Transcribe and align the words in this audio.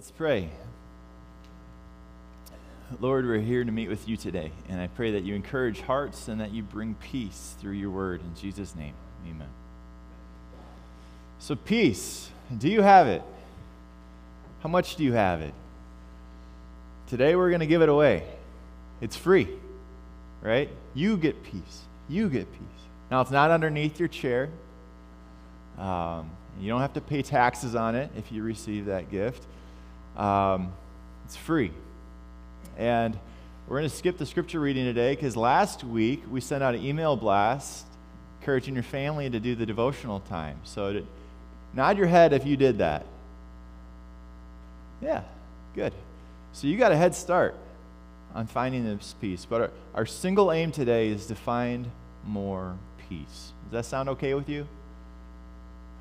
Let's 0.00 0.12
pray. 0.12 0.48
Lord, 3.00 3.26
we're 3.26 3.38
here 3.38 3.62
to 3.62 3.70
meet 3.70 3.90
with 3.90 4.08
you 4.08 4.16
today, 4.16 4.50
and 4.70 4.80
I 4.80 4.86
pray 4.86 5.10
that 5.10 5.24
you 5.24 5.34
encourage 5.34 5.82
hearts 5.82 6.28
and 6.28 6.40
that 6.40 6.52
you 6.52 6.62
bring 6.62 6.94
peace 6.94 7.54
through 7.60 7.72
your 7.72 7.90
word. 7.90 8.22
In 8.22 8.34
Jesus' 8.34 8.74
name, 8.74 8.94
amen. 9.28 9.50
So, 11.38 11.54
peace, 11.54 12.30
do 12.56 12.70
you 12.70 12.80
have 12.80 13.08
it? 13.08 13.22
How 14.62 14.70
much 14.70 14.96
do 14.96 15.04
you 15.04 15.12
have 15.12 15.42
it? 15.42 15.52
Today, 17.08 17.36
we're 17.36 17.50
going 17.50 17.60
to 17.60 17.66
give 17.66 17.82
it 17.82 17.90
away. 17.90 18.24
It's 19.02 19.16
free, 19.16 19.48
right? 20.40 20.70
You 20.94 21.18
get 21.18 21.42
peace. 21.42 21.82
You 22.08 22.30
get 22.30 22.50
peace. 22.50 22.82
Now, 23.10 23.20
it's 23.20 23.30
not 23.30 23.50
underneath 23.50 23.98
your 23.98 24.08
chair. 24.08 24.48
Um, 25.76 26.30
you 26.58 26.70
don't 26.70 26.80
have 26.80 26.94
to 26.94 27.02
pay 27.02 27.20
taxes 27.20 27.74
on 27.74 27.94
it 27.94 28.10
if 28.16 28.32
you 28.32 28.42
receive 28.42 28.86
that 28.86 29.10
gift. 29.10 29.44
Um, 30.20 30.74
it's 31.24 31.36
free. 31.36 31.72
And 32.76 33.18
we're 33.66 33.78
going 33.78 33.88
to 33.88 33.96
skip 33.96 34.18
the 34.18 34.26
scripture 34.26 34.60
reading 34.60 34.84
today 34.84 35.14
because 35.14 35.34
last 35.34 35.82
week 35.82 36.22
we 36.30 36.42
sent 36.42 36.62
out 36.62 36.74
an 36.74 36.84
email 36.84 37.16
blast 37.16 37.86
encouraging 38.40 38.74
your 38.74 38.82
family 38.82 39.30
to 39.30 39.40
do 39.40 39.54
the 39.54 39.64
devotional 39.64 40.20
time. 40.20 40.58
So 40.64 40.92
to, 40.92 41.06
nod 41.72 41.96
your 41.96 42.06
head 42.06 42.34
if 42.34 42.46
you 42.46 42.56
did 42.56 42.78
that. 42.78 43.06
Yeah, 45.00 45.22
good. 45.74 45.94
So 46.52 46.66
you 46.66 46.76
got 46.76 46.92
a 46.92 46.96
head 46.96 47.14
start 47.14 47.54
on 48.34 48.46
finding 48.46 48.84
this 48.84 49.14
peace. 49.22 49.46
But 49.48 49.60
our, 49.62 49.70
our 49.94 50.06
single 50.06 50.52
aim 50.52 50.70
today 50.70 51.08
is 51.08 51.26
to 51.26 51.34
find 51.34 51.90
more 52.26 52.76
peace. 53.08 53.52
Does 53.64 53.72
that 53.72 53.84
sound 53.86 54.10
okay 54.10 54.34
with 54.34 54.50
you? 54.50 54.66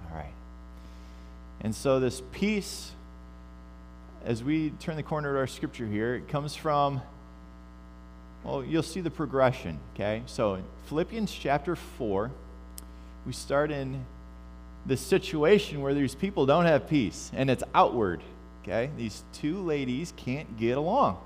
All 0.10 0.18
right. 0.18 0.34
And 1.62 1.74
so 1.74 2.02
this 2.02 2.22
peace 2.34 2.92
as 4.26 4.44
we 4.44 4.72
turn 4.72 4.96
the 4.96 5.04
corner 5.04 5.34
to 5.34 5.40
our 5.40 5.48
scripture 5.48 5.86
here, 5.86 6.16
it 6.16 6.28
comes 6.28 6.56
from, 6.56 7.02
well, 8.44 8.64
you'll 8.64 8.84
see 8.84 9.02
the 9.02 9.10
progression, 9.10 9.80
okay? 9.94 10.24
So 10.26 10.60
Philippians 10.88 11.32
chapter 11.32 11.76
4, 11.76 12.32
we 13.26 13.34
start 13.34 13.72
in 13.72 14.06
this 14.86 15.02
situation 15.02 15.82
where 15.82 15.94
these 15.94 16.16
people 16.16 16.46
don't 16.46 16.66
have 16.66 16.90
peace, 16.90 17.32
and 17.34 17.50
it's 17.50 17.64
outward, 17.74 18.22
okay? 18.64 18.90
These 18.98 19.24
two 19.34 19.62
ladies 19.62 20.14
can't 20.18 20.58
get 20.58 20.78
along. 20.78 21.18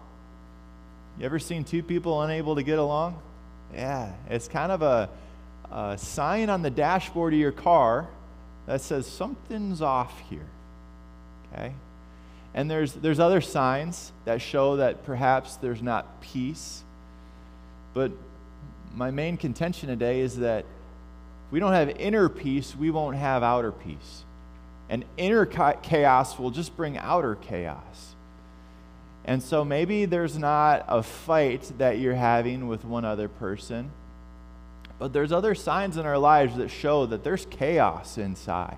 You 1.19 1.25
ever 1.25 1.39
seen 1.39 1.63
two 1.63 1.83
people 1.83 2.21
unable 2.21 2.55
to 2.55 2.63
get 2.63 2.79
along? 2.79 3.19
Yeah, 3.73 4.11
it's 4.29 4.47
kind 4.47 4.71
of 4.71 4.81
a, 4.81 5.09
a 5.71 5.97
sign 5.97 6.49
on 6.49 6.61
the 6.61 6.69
dashboard 6.69 7.33
of 7.33 7.39
your 7.39 7.51
car 7.51 8.07
that 8.65 8.81
says 8.81 9.07
something's 9.07 9.81
off 9.81 10.19
here, 10.29 10.47
okay? 11.51 11.73
And 12.53 12.69
there's, 12.69 12.93
there's 12.93 13.19
other 13.19 13.41
signs 13.41 14.11
that 14.25 14.41
show 14.41 14.77
that 14.77 15.05
perhaps 15.05 15.55
there's 15.55 15.81
not 15.81 16.21
peace. 16.21 16.83
But 17.93 18.11
my 18.93 19.11
main 19.11 19.37
contention 19.37 19.89
today 19.89 20.19
is 20.19 20.37
that 20.37 20.59
if 20.59 21.51
we 21.51 21.59
don't 21.59 21.73
have 21.73 21.89
inner 21.89 22.29
peace, 22.29 22.75
we 22.75 22.91
won't 22.91 23.17
have 23.17 23.43
outer 23.43 23.71
peace. 23.71 24.23
And 24.89 25.05
inner 25.17 25.45
chaos 25.45 26.37
will 26.37 26.51
just 26.51 26.75
bring 26.77 26.97
outer 26.97 27.35
chaos. 27.35 28.15
And 29.25 29.41
so 29.41 29.63
maybe 29.63 30.05
there's 30.05 30.37
not 30.37 30.85
a 30.87 31.01
fight 31.01 31.71
that 31.77 31.97
you're 31.97 32.13
having 32.13 32.67
with 32.67 32.83
one 32.83 33.05
other 33.05 33.29
person, 33.29 33.91
but 34.99 35.13
there's 35.13 35.31
other 35.31 35.55
signs 35.55 35.97
in 35.97 36.05
our 36.05 36.17
lives 36.17 36.57
that 36.57 36.69
show 36.69 37.05
that 37.05 37.23
there's 37.23 37.45
chaos 37.45 38.17
inside. 38.17 38.77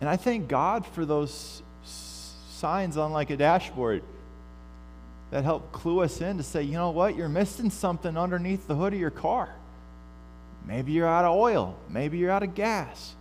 And 0.00 0.08
I 0.08 0.16
thank 0.16 0.48
God 0.48 0.86
for 0.86 1.04
those 1.04 1.62
signs 1.84 2.96
on 2.96 3.12
like 3.12 3.30
a 3.30 3.36
dashboard 3.36 4.02
that 5.30 5.44
help 5.44 5.72
clue 5.72 6.00
us 6.00 6.20
in 6.20 6.36
to 6.36 6.42
say, 6.42 6.62
you 6.62 6.72
know 6.72 6.90
what, 6.90 7.16
you're 7.16 7.28
missing 7.28 7.70
something 7.70 8.16
underneath 8.16 8.66
the 8.66 8.74
hood 8.74 8.92
of 8.92 9.00
your 9.00 9.10
car. 9.10 9.48
Maybe 10.66 10.92
you're 10.92 11.06
out 11.06 11.24
of 11.24 11.36
oil, 11.36 11.76
maybe 11.88 12.18
you're 12.18 12.30
out 12.30 12.42
of 12.42 12.54
gas. 12.54 13.14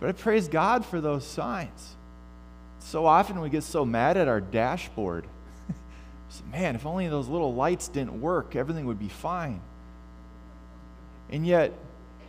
But 0.00 0.08
I 0.10 0.12
praise 0.12 0.48
God 0.48 0.84
for 0.84 1.00
those 1.00 1.24
signs. 1.24 1.94
So 2.80 3.06
often 3.06 3.40
we 3.40 3.50
get 3.50 3.62
so 3.62 3.84
mad 3.84 4.16
at 4.16 4.28
our 4.28 4.40
dashboard. 4.40 5.24
Man, 6.52 6.74
if 6.74 6.86
only 6.86 7.08
those 7.08 7.28
little 7.28 7.54
lights 7.54 7.88
didn't 7.88 8.20
work, 8.20 8.54
everything 8.54 8.86
would 8.86 8.98
be 8.98 9.08
fine. 9.08 9.60
And 11.30 11.46
yet, 11.46 11.72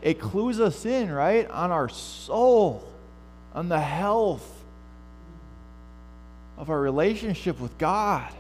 it 0.01 0.19
clues 0.19 0.59
us 0.59 0.85
in, 0.85 1.11
right, 1.11 1.49
on 1.49 1.71
our 1.71 1.89
soul 1.89 2.87
on 3.57 3.69
the 3.69 3.79
health 3.79 4.47
of 6.59 6.69
our 6.69 6.79
relationship 6.79 7.59
with 7.59 7.75
God. 7.79 8.31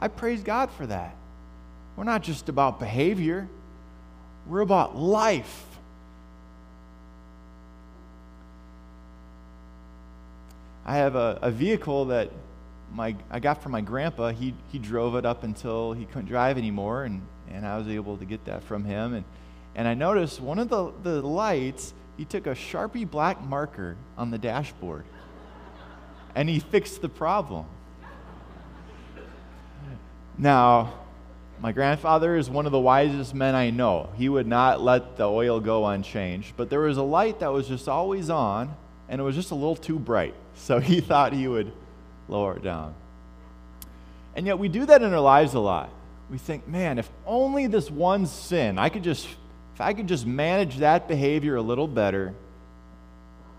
I 0.00 0.08
praise 0.08 0.42
God 0.42 0.68
for 0.72 0.84
that. 0.86 1.14
We're 1.94 2.02
not 2.02 2.24
just 2.24 2.48
about 2.48 2.80
behavior, 2.80 3.46
we're 4.48 4.62
about 4.62 4.96
life. 4.96 5.64
I 10.84 10.96
have 10.96 11.14
a, 11.14 11.38
a 11.40 11.52
vehicle 11.52 12.06
that 12.06 12.30
my, 12.92 13.14
I 13.30 13.38
got 13.38 13.62
from 13.62 13.70
my 13.70 13.80
grandpa. 13.80 14.32
He, 14.32 14.54
he 14.72 14.80
drove 14.80 15.14
it 15.14 15.24
up 15.24 15.44
until 15.44 15.92
he 15.92 16.04
couldn't 16.04 16.26
drive 16.26 16.58
anymore, 16.58 17.04
and, 17.04 17.22
and 17.48 17.64
I 17.64 17.78
was 17.78 17.86
able 17.86 18.16
to 18.16 18.24
get 18.24 18.44
that 18.46 18.64
from 18.64 18.84
him. 18.84 19.14
And, 19.14 19.24
and 19.76 19.86
I 19.86 19.94
noticed 19.94 20.40
one 20.40 20.58
of 20.58 20.68
the, 20.68 20.92
the 21.04 21.22
lights 21.22 21.94
he 22.16 22.24
took 22.24 22.46
a 22.46 22.50
Sharpie 22.50 23.08
black 23.08 23.42
marker 23.42 23.96
on 24.16 24.30
the 24.30 24.38
dashboard 24.38 25.04
and 26.34 26.48
he 26.48 26.58
fixed 26.58 27.00
the 27.00 27.08
problem. 27.08 27.66
Now, 30.36 30.94
my 31.60 31.72
grandfather 31.72 32.36
is 32.36 32.50
one 32.50 32.66
of 32.66 32.72
the 32.72 32.80
wisest 32.80 33.34
men 33.34 33.54
I 33.54 33.70
know. 33.70 34.10
He 34.16 34.28
would 34.28 34.46
not 34.46 34.82
let 34.82 35.16
the 35.16 35.24
oil 35.24 35.60
go 35.60 35.86
unchanged, 35.86 36.54
but 36.56 36.70
there 36.70 36.80
was 36.80 36.96
a 36.96 37.02
light 37.02 37.40
that 37.40 37.52
was 37.52 37.68
just 37.68 37.88
always 37.88 38.30
on 38.30 38.76
and 39.08 39.20
it 39.20 39.24
was 39.24 39.36
just 39.36 39.50
a 39.50 39.54
little 39.54 39.76
too 39.76 39.98
bright. 39.98 40.34
So 40.54 40.78
he 40.80 41.00
thought 41.00 41.32
he 41.32 41.48
would 41.48 41.72
lower 42.28 42.56
it 42.56 42.62
down. 42.62 42.94
And 44.36 44.46
yet 44.46 44.58
we 44.58 44.68
do 44.68 44.86
that 44.86 45.02
in 45.02 45.12
our 45.12 45.20
lives 45.20 45.54
a 45.54 45.60
lot. 45.60 45.90
We 46.30 46.38
think, 46.38 46.66
man, 46.66 46.98
if 46.98 47.08
only 47.26 47.66
this 47.66 47.90
one 47.90 48.26
sin, 48.26 48.78
I 48.78 48.88
could 48.88 49.04
just 49.04 49.28
if 49.74 49.80
I 49.80 49.92
could 49.92 50.06
just 50.06 50.24
manage 50.24 50.78
that 50.78 51.08
behavior 51.08 51.56
a 51.56 51.62
little 51.62 51.88
better, 51.88 52.32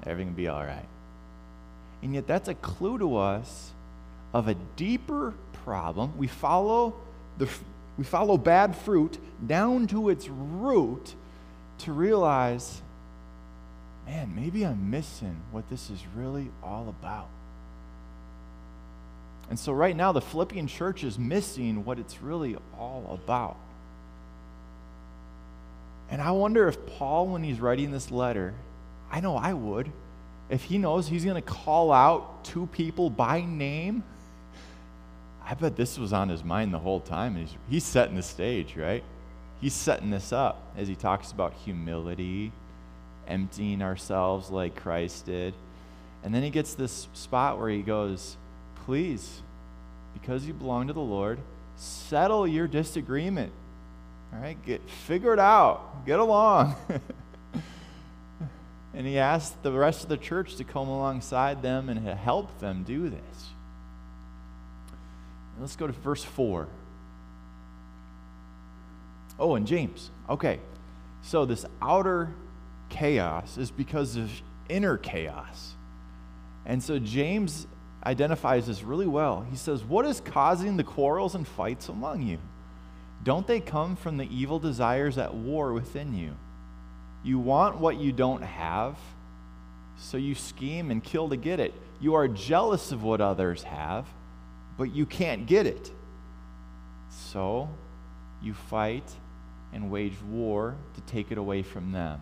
everything 0.06 0.28
would 0.28 0.38
be 0.38 0.48
all 0.48 0.64
right. 0.64 0.88
And 2.02 2.14
yet, 2.14 2.26
that's 2.26 2.48
a 2.48 2.54
clue 2.54 2.98
to 3.00 3.18
us 3.18 3.72
of 4.34 4.48
a 4.48 4.54
deeper 4.76 5.34
problem. 5.66 6.18
We 6.18 6.28
follow, 6.28 6.96
the, 7.38 7.50
we 7.98 8.06
follow 8.06 8.38
bad 8.38 8.76
fruit 8.76 9.18
down 9.46 9.88
to 9.88 10.10
its 10.10 10.30
root 10.30 11.16
to 11.80 11.92
realize, 11.92 12.82
man, 14.06 14.34
maybe 14.36 14.66
I'm 14.66 14.90
missing 14.90 15.42
what 15.52 15.70
this 15.70 15.90
is 15.90 16.00
really 16.16 16.50
all 16.64 16.88
about. 16.88 17.28
And 19.50 19.60
so, 19.60 19.74
right 19.74 19.96
now, 19.96 20.12
the 20.12 20.22
Philippian 20.22 20.68
church 20.68 21.04
is 21.04 21.20
missing 21.20 21.84
what 21.84 22.00
it's 22.00 22.22
really 22.22 22.56
all 22.80 23.20
about. 23.22 23.58
And 26.10 26.22
I 26.22 26.32
wonder 26.32 26.68
if 26.68 26.86
Paul, 26.86 27.28
when 27.28 27.44
he's 27.44 27.60
writing 27.60 27.92
this 27.92 28.12
letter, 28.12 28.54
I 29.12 29.20
know 29.22 29.36
I 29.36 29.54
would, 29.54 29.92
if 30.50 30.64
he 30.64 30.78
knows 30.78 31.08
he's 31.08 31.26
going 31.26 31.36
to 31.36 31.42
call 31.42 31.92
out 31.92 32.44
two 32.44 32.68
people 32.68 33.10
by 33.10 33.42
name, 33.42 34.04
I 35.44 35.54
bet 35.54 35.76
this 35.76 35.98
was 35.98 36.14
on 36.14 36.30
his 36.30 36.44
mind 36.44 36.74
the 36.74 36.80
whole 36.80 37.00
time. 37.00 37.36
He's, 37.36 37.50
he's 37.70 37.84
setting 37.84 38.16
the 38.16 38.24
stage, 38.24 38.76
right? 38.76 39.04
He's 39.62 39.74
setting 39.74 40.10
this 40.10 40.32
up 40.34 40.74
as 40.78 40.88
he 40.88 40.96
talks 40.96 41.32
about 41.32 41.54
humility, 41.54 42.52
emptying 43.28 43.82
ourselves 43.82 44.50
like 44.50 44.76
Christ 44.76 45.26
did. 45.26 45.54
And 46.24 46.34
then 46.34 46.44
he 46.44 46.50
gets 46.50 46.74
this 46.74 47.08
spot 47.14 47.60
where 47.60 47.70
he 47.70 47.82
goes, 47.82 48.38
Please, 48.86 49.42
because 50.14 50.46
you 50.46 50.54
belong 50.54 50.88
to 50.88 50.94
the 50.94 51.00
Lord, 51.00 51.40
settle 51.76 52.48
your 52.48 52.68
disagreement 52.68 53.52
all 54.34 54.40
right, 54.40 54.58
get 54.66 54.88
figure 54.90 55.34
it 55.34 55.40
out. 55.40 56.06
Get 56.06 56.20
along. 56.20 56.76
and 58.94 59.08
he 59.08 59.18
asked 59.18 59.64
the 59.64 59.72
rest 59.72 60.04
of 60.04 60.10
the 60.10 60.18
church 60.18 60.56
to 60.58 60.64
come 60.64 60.88
alongside 60.88 61.62
them 61.62 61.90
and 61.90 62.08
help 62.08 62.60
them 62.60 62.84
do 62.84 63.10
this. 63.10 63.50
Let's 65.60 65.76
go 65.76 65.88
to 65.88 65.94
verse 65.94 66.24
4. 66.24 66.68
Oh, 69.40 69.56
and 69.56 69.66
James. 69.66 70.12
Okay. 70.30 70.60
So 71.22 71.46
this 71.46 71.66
outer 71.82 72.34
chaos 72.90 73.58
is 73.58 73.72
because 73.72 74.16
of 74.16 74.30
inner 74.70 74.98
chaos. 74.98 75.74
And 76.66 76.84
so 76.84 77.00
James 77.00 77.68
identifies 78.06 78.68
this 78.68 78.84
really 78.84 79.08
well. 79.08 79.46
He 79.50 79.56
says, 79.56 79.84
What 79.84 80.06
is 80.06 80.20
causing 80.20 80.78
the 80.78 80.84
quarrels 80.84 81.36
and 81.36 81.48
fights 81.48 81.90
among 81.90 82.22
you? 82.22 82.40
Don't 83.24 83.48
they 83.48 83.60
come 83.60 83.96
from 83.96 84.18
the 84.18 84.28
evil 84.36 84.60
desires 84.60 85.18
at 85.18 85.34
war 85.34 85.74
within 85.74 86.14
you? 86.14 86.36
You 87.24 87.40
want 87.40 87.80
what 87.80 87.98
you 87.98 88.12
don't 88.12 88.44
have, 88.44 88.98
so 89.98 90.18
you 90.18 90.36
scheme 90.36 90.92
and 90.92 91.04
kill 91.04 91.30
to 91.30 91.38
get 91.38 91.60
it. 91.60 91.74
You 92.00 92.16
are 92.16 92.28
jealous 92.28 92.92
of 92.92 93.02
what 93.02 93.22
others 93.22 93.64
have, 93.64 94.06
but 94.78 94.94
you 94.94 95.06
can't 95.06 95.48
get 95.48 95.66
it. 95.66 95.92
So 97.10 97.70
you 98.44 98.54
fight 98.54 99.10
and 99.74 99.90
wage 99.90 100.22
war 100.30 100.76
to 100.94 101.02
take 101.02 101.32
it 101.32 101.38
away 101.38 101.64
from 101.64 101.92
them. 101.92 102.22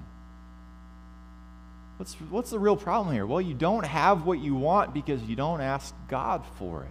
What's, 1.97 2.13
what's 2.15 2.49
the 2.49 2.59
real 2.59 2.75
problem 2.75 3.13
here? 3.13 3.25
Well, 3.25 3.41
you 3.41 3.53
don't 3.53 3.85
have 3.85 4.25
what 4.25 4.39
you 4.39 4.55
want 4.55 4.93
because 4.93 5.21
you 5.23 5.35
don't 5.35 5.61
ask 5.61 5.93
God 6.07 6.43
for 6.57 6.83
it. 6.83 6.89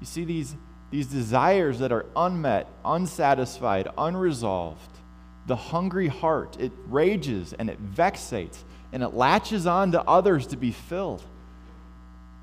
You 0.00 0.06
see, 0.06 0.24
these, 0.24 0.54
these 0.90 1.06
desires 1.06 1.78
that 1.78 1.92
are 1.92 2.06
unmet, 2.16 2.66
unsatisfied, 2.84 3.88
unresolved, 3.96 4.98
the 5.46 5.56
hungry 5.56 6.08
heart, 6.08 6.56
it 6.60 6.72
rages 6.86 7.52
and 7.52 7.70
it 7.70 7.78
vexates 7.78 8.64
and 8.92 9.02
it 9.02 9.14
latches 9.14 9.66
on 9.66 9.92
to 9.92 10.02
others 10.02 10.48
to 10.48 10.56
be 10.56 10.72
filled. 10.72 11.22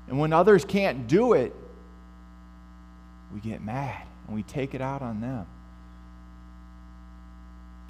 And 0.08 0.18
when 0.18 0.32
others 0.32 0.64
can't 0.64 1.06
do 1.06 1.34
it, 1.34 1.54
we 3.32 3.40
get 3.40 3.62
mad 3.62 4.02
and 4.26 4.34
we 4.34 4.42
take 4.42 4.74
it 4.74 4.80
out 4.80 5.02
on 5.02 5.20
them. 5.20 5.46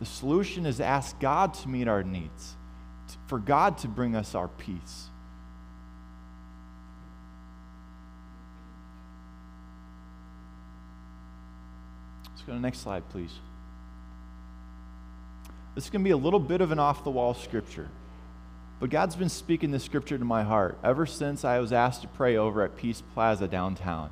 The 0.01 0.07
solution 0.07 0.67
is 0.67 0.81
ask 0.81 1.19
God 1.21 1.55
to 1.55 1.69
meet 1.69 1.89
our 1.89 2.03
needs, 2.03 2.57
for 3.27 3.39
God 3.39 3.79
to 3.79 3.89
bring 3.89 4.15
us 4.15 4.35
our 4.35 4.49
peace. 4.49 5.09
Let's 12.39 12.47
go 12.47 12.53
to 12.53 12.59
the 12.59 12.63
next 12.63 12.79
slide, 12.79 13.09
please. 13.11 13.33
This 15.75 15.85
is 15.85 15.91
going 15.91 16.03
to 16.03 16.09
be 16.09 16.13
a 16.13 16.17
little 16.17 16.41
bit 16.41 16.61
of 16.61 16.73
an 16.73 16.79
off 16.79 17.05
the 17.05 17.11
wall 17.11 17.35
scripture. 17.35 17.89
But 18.81 18.91
God's 18.91 19.17
been 19.17 19.29
speaking 19.29 19.71
this 19.71 19.85
scripture 19.85 20.17
to 20.17 20.25
my 20.25 20.45
heart 20.45 20.79
ever 20.83 21.05
since 21.05 21.45
I 21.45 21.59
was 21.59 21.73
asked 21.73 22.03
to 22.03 22.09
pray 22.09 22.37
over 22.37 22.63
at 22.63 22.77
Peace 22.77 23.03
Plaza 23.13 23.49
downtown. 23.49 24.11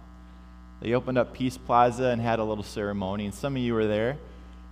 They 0.80 0.92
opened 0.92 1.18
up 1.18 1.32
Peace 1.32 1.56
Plaza 1.56 2.06
and 2.06 2.20
had 2.20 2.38
a 2.38 2.44
little 2.44 2.64
ceremony, 2.64 3.24
and 3.24 3.34
some 3.34 3.56
of 3.56 3.62
you 3.62 3.74
were 3.74 3.86
there 3.86 4.18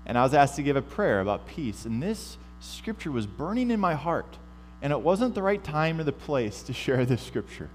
and 0.06 0.18
I 0.18 0.22
was 0.22 0.34
asked 0.34 0.56
to 0.56 0.62
give 0.62 0.76
a 0.76 0.82
prayer 0.82 1.20
about 1.20 1.46
peace. 1.46 1.84
And 1.84 2.02
this 2.02 2.36
scripture 2.60 3.10
was 3.10 3.26
burning 3.26 3.70
in 3.70 3.80
my 3.80 3.94
heart. 3.94 4.38
And 4.82 4.92
it 4.92 5.00
wasn't 5.00 5.34
the 5.34 5.42
right 5.42 5.62
time 5.62 5.98
or 5.98 6.04
the 6.04 6.12
place 6.12 6.62
to 6.64 6.72
share 6.72 7.06
this 7.06 7.22
scripture. 7.22 7.70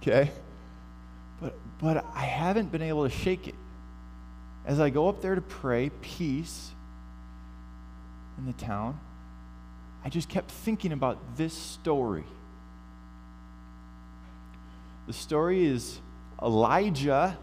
Okay? 0.00 0.30
But, 1.40 1.54
but 1.80 2.04
I 2.14 2.22
haven't 2.22 2.70
been 2.70 2.82
able 2.82 3.08
to 3.08 3.14
shake 3.14 3.48
it. 3.48 3.54
As 4.66 4.80
I 4.80 4.90
go 4.90 5.08
up 5.08 5.22
there 5.22 5.34
to 5.34 5.40
pray 5.40 5.90
peace 6.02 6.72
in 8.36 8.46
the 8.46 8.52
town, 8.52 9.00
I 10.04 10.08
just 10.08 10.28
kept 10.28 10.50
thinking 10.50 10.92
about 10.92 11.36
this 11.36 11.54
story. 11.54 12.24
The 15.06 15.12
story 15.12 15.64
is 15.64 16.00
Elijah 16.42 17.38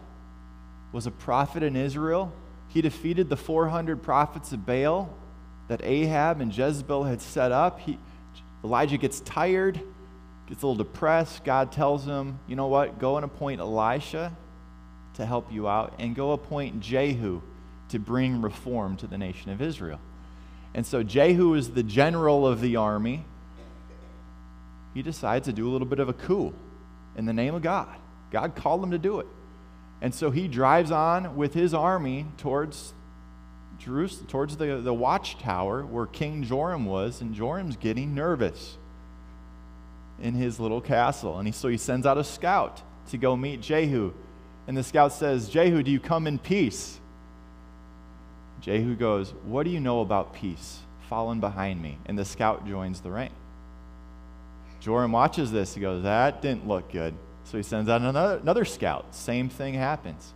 was 0.92 1.06
a 1.06 1.10
prophet 1.10 1.62
in 1.62 1.74
Israel 1.74 2.32
he 2.74 2.82
defeated 2.82 3.28
the 3.28 3.36
400 3.36 4.02
prophets 4.02 4.52
of 4.52 4.66
Baal 4.66 5.08
that 5.68 5.80
Ahab 5.84 6.40
and 6.40 6.54
Jezebel 6.54 7.04
had 7.04 7.22
set 7.22 7.52
up. 7.52 7.78
He, 7.78 8.00
Elijah 8.64 8.96
gets 8.98 9.20
tired, 9.20 9.80
gets 10.48 10.60
a 10.60 10.66
little 10.66 10.74
depressed. 10.74 11.44
God 11.44 11.70
tells 11.70 12.04
him, 12.04 12.40
you 12.48 12.56
know 12.56 12.66
what, 12.66 12.98
go 12.98 13.14
and 13.14 13.24
appoint 13.24 13.60
Elisha 13.60 14.36
to 15.14 15.26
help 15.26 15.52
you 15.52 15.68
out, 15.68 15.94
and 15.98 16.14
go 16.14 16.32
appoint 16.32 16.80
Jehu 16.80 17.42
to 17.90 17.98
bring 17.98 18.42
reform 18.42 18.96
to 18.98 19.06
the 19.06 19.18
nation 19.18 19.50
of 19.50 19.62
Israel. 19.62 20.00
And 20.74 20.84
so 20.84 21.02
Jehu 21.02 21.54
is 21.54 21.70
the 21.70 21.82
general 21.82 22.46
of 22.46 22.60
the 22.60 22.76
army. 22.76 23.24
He 24.92 25.02
decides 25.02 25.46
to 25.46 25.52
do 25.52 25.68
a 25.68 25.70
little 25.70 25.86
bit 25.86 26.00
of 26.00 26.08
a 26.08 26.12
coup 26.12 26.52
in 27.16 27.26
the 27.26 27.32
name 27.32 27.54
of 27.54 27.62
God. 27.62 27.88
God 28.30 28.56
called 28.56 28.82
him 28.82 28.90
to 28.90 28.98
do 28.98 29.20
it. 29.20 29.26
And 30.00 30.14
so 30.14 30.30
he 30.30 30.48
drives 30.48 30.90
on 30.90 31.36
with 31.36 31.54
his 31.54 31.72
army 31.72 32.26
towards 32.38 32.92
Jerusalem, 33.78 34.26
towards 34.26 34.56
the, 34.56 34.80
the 34.82 34.94
watchtower 34.94 35.84
where 35.84 36.06
King 36.06 36.42
Joram 36.42 36.86
was, 36.86 37.20
and 37.20 37.34
Joram's 37.34 37.76
getting 37.76 38.14
nervous 38.14 38.76
in 40.20 40.34
his 40.34 40.58
little 40.58 40.80
castle. 40.80 41.38
And 41.38 41.46
he, 41.46 41.52
so 41.52 41.68
he 41.68 41.76
sends 41.76 42.06
out 42.06 42.18
a 42.18 42.24
scout 42.24 42.82
to 43.10 43.16
go 43.16 43.36
meet 43.36 43.60
Jehu. 43.60 44.12
And 44.66 44.76
the 44.76 44.82
scout 44.82 45.12
says, 45.12 45.48
Jehu, 45.48 45.82
do 45.82 45.90
you 45.90 46.00
come 46.00 46.26
in 46.26 46.38
peace? 46.38 46.98
Jehu 48.60 48.94
goes, 48.94 49.34
What 49.44 49.64
do 49.64 49.70
you 49.70 49.80
know 49.80 50.00
about 50.00 50.34
peace? 50.34 50.78
Fallen 51.08 51.40
behind 51.40 51.82
me. 51.82 51.98
And 52.06 52.18
the 52.18 52.24
scout 52.24 52.66
joins 52.66 53.00
the 53.00 53.10
rank. 53.10 53.32
Joram 54.80 55.12
watches 55.12 55.52
this. 55.52 55.74
He 55.74 55.80
goes, 55.80 56.02
That 56.02 56.40
didn't 56.40 56.66
look 56.66 56.90
good. 56.90 57.14
So 57.44 57.58
he 57.58 57.62
sends 57.62 57.90
out 57.90 58.00
another, 58.00 58.38
another 58.38 58.64
scout. 58.64 59.14
Same 59.14 59.48
thing 59.48 59.74
happens. 59.74 60.32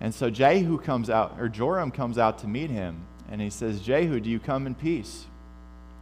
And 0.00 0.14
so 0.14 0.28
Jehu 0.28 0.78
comes 0.78 1.08
out, 1.08 1.36
or 1.38 1.48
Joram 1.48 1.90
comes 1.90 2.18
out 2.18 2.38
to 2.40 2.46
meet 2.46 2.70
him, 2.70 3.06
and 3.30 3.40
he 3.40 3.48
says, 3.48 3.80
Jehu, 3.80 4.20
do 4.20 4.28
you 4.28 4.38
come 4.38 4.66
in 4.66 4.74
peace? 4.74 5.24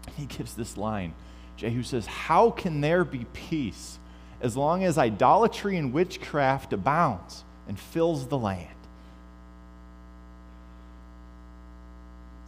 And 0.06 0.16
He 0.16 0.26
gives 0.26 0.54
this 0.54 0.76
line. 0.76 1.14
Jehu 1.56 1.82
says, 1.82 2.06
How 2.06 2.50
can 2.50 2.80
there 2.80 3.04
be 3.04 3.26
peace 3.32 3.98
as 4.40 4.56
long 4.56 4.84
as 4.84 4.98
idolatry 4.98 5.76
and 5.76 5.92
witchcraft 5.92 6.72
abounds 6.72 7.44
and 7.68 7.78
fills 7.78 8.26
the 8.28 8.38
land? 8.38 8.68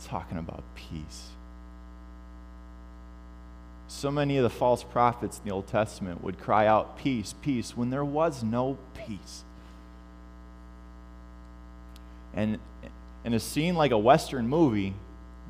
Talking 0.05 0.39
about 0.39 0.63
peace 0.75 1.31
so 3.97 4.11
many 4.11 4.37
of 4.37 4.43
the 4.43 4.51
false 4.51 4.85
prophets 4.85 5.39
in 5.39 5.49
the 5.49 5.55
Old 5.55 5.67
Testament 5.69 6.23
would 6.23 6.39
cry 6.39 6.67
out, 6.67 6.99
Peace, 6.99 7.35
peace, 7.41 7.77
when 7.77 7.91
there 7.91 8.05
was 8.05 8.43
no 8.43 8.77
peace. 8.95 9.45
And 12.35 12.59
in 13.25 13.33
a 13.33 13.41
scene 13.41 13.75
like 13.75 13.93
a 13.93 13.99
Western 13.99 14.49
movie, 14.49 14.95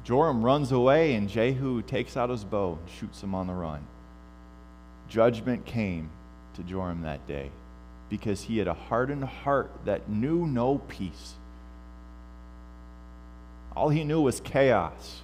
Joram 0.05 0.45
runs 0.45 0.71
away 0.71 1.15
and 1.15 1.29
Jehu 1.29 1.83
takes 1.83 2.17
out 2.17 2.31
his 2.31 2.45
bow 2.45 2.79
and 2.81 2.91
shoots 2.91 3.23
him 3.23 3.35
on 3.35 3.49
the 3.49 3.53
run. 3.53 3.85
Judgment 5.09 5.67
came 5.67 6.11
to 6.57 6.63
Joram 6.63 7.03
that 7.03 7.27
day 7.27 7.51
because 8.09 8.43
he 8.43 8.59
had 8.59 8.69
a 8.69 8.75
hardened 8.75 9.25
heart 9.25 9.71
that 9.85 10.09
knew 10.09 10.47
no 10.47 10.79
peace. 10.79 11.35
All 13.75 13.89
he 13.89 14.05
knew 14.05 14.21
was 14.21 14.41
chaos. 14.41 15.21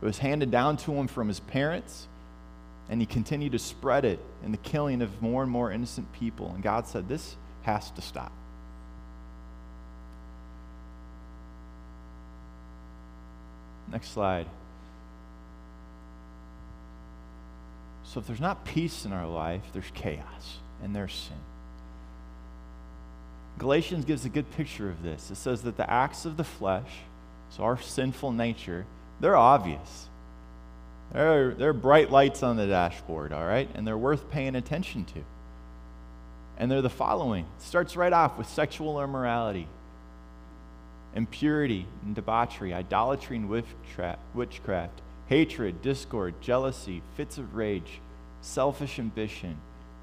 It 0.00 0.04
was 0.04 0.18
handed 0.18 0.50
down 0.50 0.76
to 0.78 0.92
him 0.92 1.06
from 1.06 1.28
his 1.28 1.40
parents 1.40 2.08
and 2.88 3.00
he 3.00 3.06
continued 3.06 3.52
to 3.52 3.58
spread 3.58 4.04
it 4.04 4.18
in 4.44 4.50
the 4.50 4.58
killing 4.58 5.02
of 5.02 5.22
more 5.22 5.42
and 5.42 5.50
more 5.50 5.70
innocent 5.70 6.12
people. 6.12 6.50
And 6.52 6.62
God 6.62 6.86
said, 6.86 7.08
This 7.08 7.36
has 7.62 7.90
to 7.92 8.02
stop. 8.02 8.32
Next 13.90 14.08
slide. 14.08 14.46
So, 18.04 18.20
if 18.20 18.26
there's 18.26 18.40
not 18.40 18.64
peace 18.64 19.04
in 19.04 19.12
our 19.12 19.26
life, 19.26 19.62
there's 19.72 19.90
chaos 19.94 20.58
and 20.82 20.94
their 20.94 21.08
sin. 21.08 21.36
Galatians 23.58 24.04
gives 24.04 24.24
a 24.24 24.28
good 24.28 24.50
picture 24.52 24.88
of 24.88 25.02
this. 25.02 25.30
It 25.30 25.36
says 25.36 25.62
that 25.62 25.76
the 25.76 25.88
acts 25.88 26.24
of 26.24 26.36
the 26.36 26.44
flesh, 26.44 26.90
so 27.50 27.62
our 27.62 27.80
sinful 27.80 28.32
nature, 28.32 28.86
they're 29.20 29.36
obvious. 29.36 30.08
They're, 31.12 31.52
they're 31.54 31.72
bright 31.72 32.10
lights 32.10 32.42
on 32.42 32.56
the 32.56 32.66
dashboard, 32.66 33.32
all 33.32 33.46
right? 33.46 33.68
And 33.74 33.86
they're 33.86 33.98
worth 33.98 34.30
paying 34.30 34.56
attention 34.56 35.04
to. 35.04 35.24
And 36.58 36.70
they're 36.70 36.82
the 36.82 36.90
following. 36.90 37.44
It 37.58 37.62
starts 37.62 37.96
right 37.96 38.12
off 38.12 38.38
with 38.38 38.48
sexual 38.48 39.02
immorality, 39.02 39.68
impurity 41.14 41.86
and 42.04 42.14
debauchery, 42.14 42.72
idolatry 42.72 43.36
and 43.36 43.48
witchcraft, 43.48 45.02
hatred, 45.26 45.82
discord, 45.82 46.34
jealousy, 46.40 47.02
fits 47.16 47.38
of 47.38 47.54
rage, 47.54 48.00
selfish 48.40 48.98
ambition, 48.98 49.58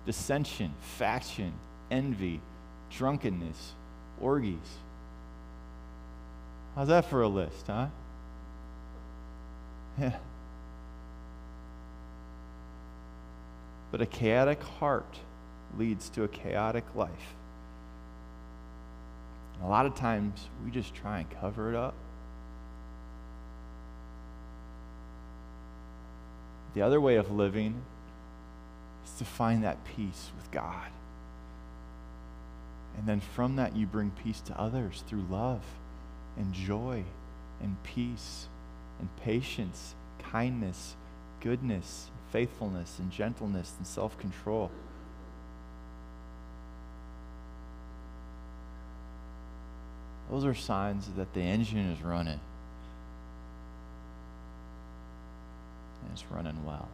dissension, 0.10 0.74
faction, 0.98 1.54
envy, 1.92 2.42
drunkenness, 2.90 3.74
orgies. 4.20 4.58
How's 6.76 6.88
that 6.88 7.06
for 7.06 7.22
a 7.22 7.28
list, 7.28 7.68
huh? 7.68 7.86
Yeah. 10.00 10.16
But 13.92 14.02
a 14.02 14.08
chaotic 14.08 14.64
heart 14.64 15.20
leads 15.78 16.10
to 16.10 16.24
a 16.24 16.28
chaotic 16.28 16.86
life. 16.96 17.36
And 19.56 19.64
a 19.64 19.68
lot 19.68 19.86
of 19.86 19.94
times 19.94 20.48
we 20.66 20.72
just 20.72 20.96
try 20.96 21.20
and 21.20 21.30
cover 21.40 21.70
it 21.70 21.76
up. 21.76 21.94
The 26.74 26.82
other 26.82 27.00
way 27.00 27.16
of 27.16 27.30
living 27.32 27.84
to 29.18 29.26
find 29.26 29.64
that 29.64 29.84
peace 29.86 30.32
with 30.38 30.52
God. 30.52 30.90
And 32.98 33.08
then 33.08 33.20
from 33.20 33.56
that, 33.56 33.76
you 33.76 33.86
bring 33.86 34.12
peace 34.12 34.42
to 34.42 34.60
others 34.60 35.04
through 35.08 35.26
love 35.30 35.62
and 36.38 36.54
joy 36.54 37.04
and 37.62 37.82
peace 37.84 38.48
and 39.00 39.10
patience, 39.24 39.96
kindness, 40.32 40.96
goodness, 41.40 42.10
faithfulness, 42.32 43.00
and 43.00 43.12
gentleness, 43.12 43.74
and 43.78 43.88
self 43.88 44.18
control. 44.18 44.70
Those 50.30 50.46
are 50.46 50.54
signs 50.54 51.08
that 51.18 51.34
the 51.34 51.42
engine 51.42 51.92
is 51.92 52.04
running. 52.04 52.40
And 56.04 56.12
it's 56.12 56.26
running 56.32 56.64
well. 56.66 56.88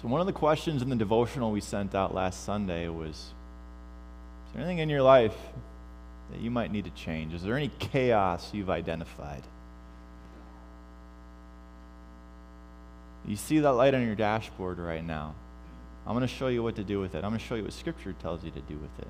So, 0.00 0.06
one 0.06 0.20
of 0.20 0.28
the 0.28 0.32
questions 0.32 0.80
in 0.80 0.90
the 0.90 0.96
devotional 0.96 1.50
we 1.50 1.60
sent 1.60 1.92
out 1.92 2.14
last 2.14 2.44
Sunday 2.44 2.86
was 2.86 3.16
Is 3.16 3.32
there 4.54 4.62
anything 4.62 4.78
in 4.78 4.88
your 4.88 5.02
life 5.02 5.36
that 6.30 6.40
you 6.40 6.52
might 6.52 6.70
need 6.70 6.84
to 6.84 6.92
change? 6.92 7.34
Is 7.34 7.42
there 7.42 7.56
any 7.56 7.68
chaos 7.80 8.54
you've 8.54 8.70
identified? 8.70 9.42
You 13.26 13.34
see 13.34 13.58
that 13.58 13.72
light 13.72 13.92
on 13.92 14.06
your 14.06 14.14
dashboard 14.14 14.78
right 14.78 15.04
now. 15.04 15.34
I'm 16.06 16.14
going 16.14 16.26
to 16.26 16.32
show 16.32 16.46
you 16.46 16.62
what 16.62 16.76
to 16.76 16.84
do 16.84 17.00
with 17.00 17.16
it. 17.16 17.24
I'm 17.24 17.30
going 17.30 17.40
to 17.40 17.44
show 17.44 17.56
you 17.56 17.64
what 17.64 17.72
Scripture 17.72 18.12
tells 18.22 18.44
you 18.44 18.52
to 18.52 18.60
do 18.60 18.76
with 18.76 18.98
it. 19.00 19.08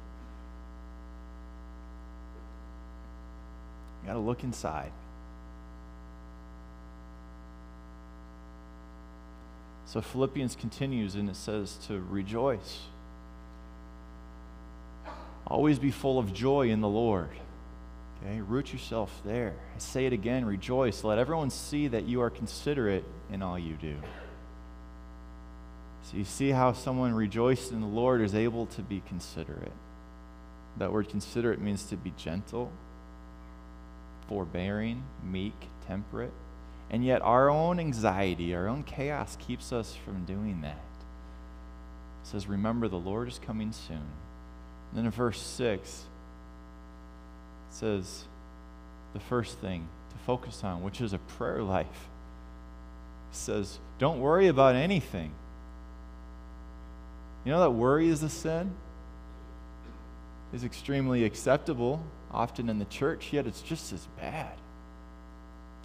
You 4.01 4.07
got 4.07 4.15
to 4.15 4.21
look 4.21 4.43
inside. 4.43 4.91
So 9.89 10.03
Philippians 10.03 10.55
continues 10.55 11.15
and 11.15 11.31
it 11.31 11.37
says 11.37 11.79
to 11.87 11.99
rejoice. 12.11 12.81
Always 15.47 15.79
be 15.79 15.91
full 15.91 16.19
of 16.19 16.35
joy 16.35 16.69
in 16.69 16.83
the 16.83 16.89
Lord. 16.89 17.31
Okay, 18.23 18.43
root 18.43 18.71
yourself 18.71 19.23
there. 19.25 19.55
I 19.75 19.79
say 19.79 20.05
it 20.05 20.13
again, 20.13 20.45
rejoice. 20.45 21.05
Let 21.05 21.19
everyone 21.19 21.49
see 21.49 21.89
that 21.89 22.05
you 22.05 22.21
are 22.21 22.29
considerate 22.29 23.05
in 23.33 23.41
all 23.41 23.59
you 23.59 23.77
do. 23.81 23.97
So 26.03 26.19
you 26.19 26.25
see 26.25 26.51
how 26.51 26.75
someone 26.75 27.15
rejoiced 27.15 27.73
in 27.73 27.81
the 27.81 27.87
Lord 27.87 28.21
is 28.21 28.35
able 28.35 28.67
to 28.67 28.83
be 28.83 29.03
considerate. 29.09 29.73
That 30.77 30.93
word 30.93 31.09
considerate 31.09 31.63
means 31.63 31.85
to 31.85 31.97
be 31.97 32.13
gentle, 32.19 32.71
forbearing, 34.29 35.05
meek, 35.25 35.57
temperate. 35.87 36.33
And 36.91 37.05
yet 37.05 37.21
our 37.23 37.51
own 37.51 37.79
anxiety, 37.79 38.55
our 38.55 38.67
own 38.67 38.83
chaos 38.83 39.37
keeps 39.41 39.73
us 39.73 39.95
from 39.95 40.25
doing 40.25 40.63
that. 40.63 40.71
It 42.23 42.27
says, 42.27 42.47
Remember, 42.47 42.89
the 42.89 42.97
Lord 42.97 43.29
is 43.29 43.39
coming 43.39 43.73
soon. 43.73 43.97
And 43.97 44.95
then 44.95 45.05
in 45.05 45.11
verse 45.11 45.41
6, 45.41 45.81
it 45.81 47.75
says 47.75 48.25
the 49.13 49.21
first 49.21 49.59
thing 49.59 49.87
to 50.11 50.17
focus 50.25 50.65
on, 50.65 50.83
which 50.83 51.01
is 51.01 51.13
a 51.13 51.19
prayer 51.19 51.63
life. 51.63 51.87
It 53.31 53.37
says, 53.37 53.79
Don't 53.99 54.21
worry 54.21 54.49
about 54.49 54.75
anything. 54.75 55.33
You 57.45 57.53
know 57.53 57.61
that 57.61 57.71
worry 57.71 58.09
is 58.09 58.23
a 58.23 58.29
sin? 58.29 58.73
Is 60.55 60.65
extremely 60.65 61.25
acceptable, 61.25 62.03
often 62.31 62.71
in 62.71 62.79
the 62.79 62.87
church, 62.87 63.33
yet 63.33 63.47
it's 63.47 63.61
just 63.61 63.93
as 63.93 64.07
bad. 64.19 64.53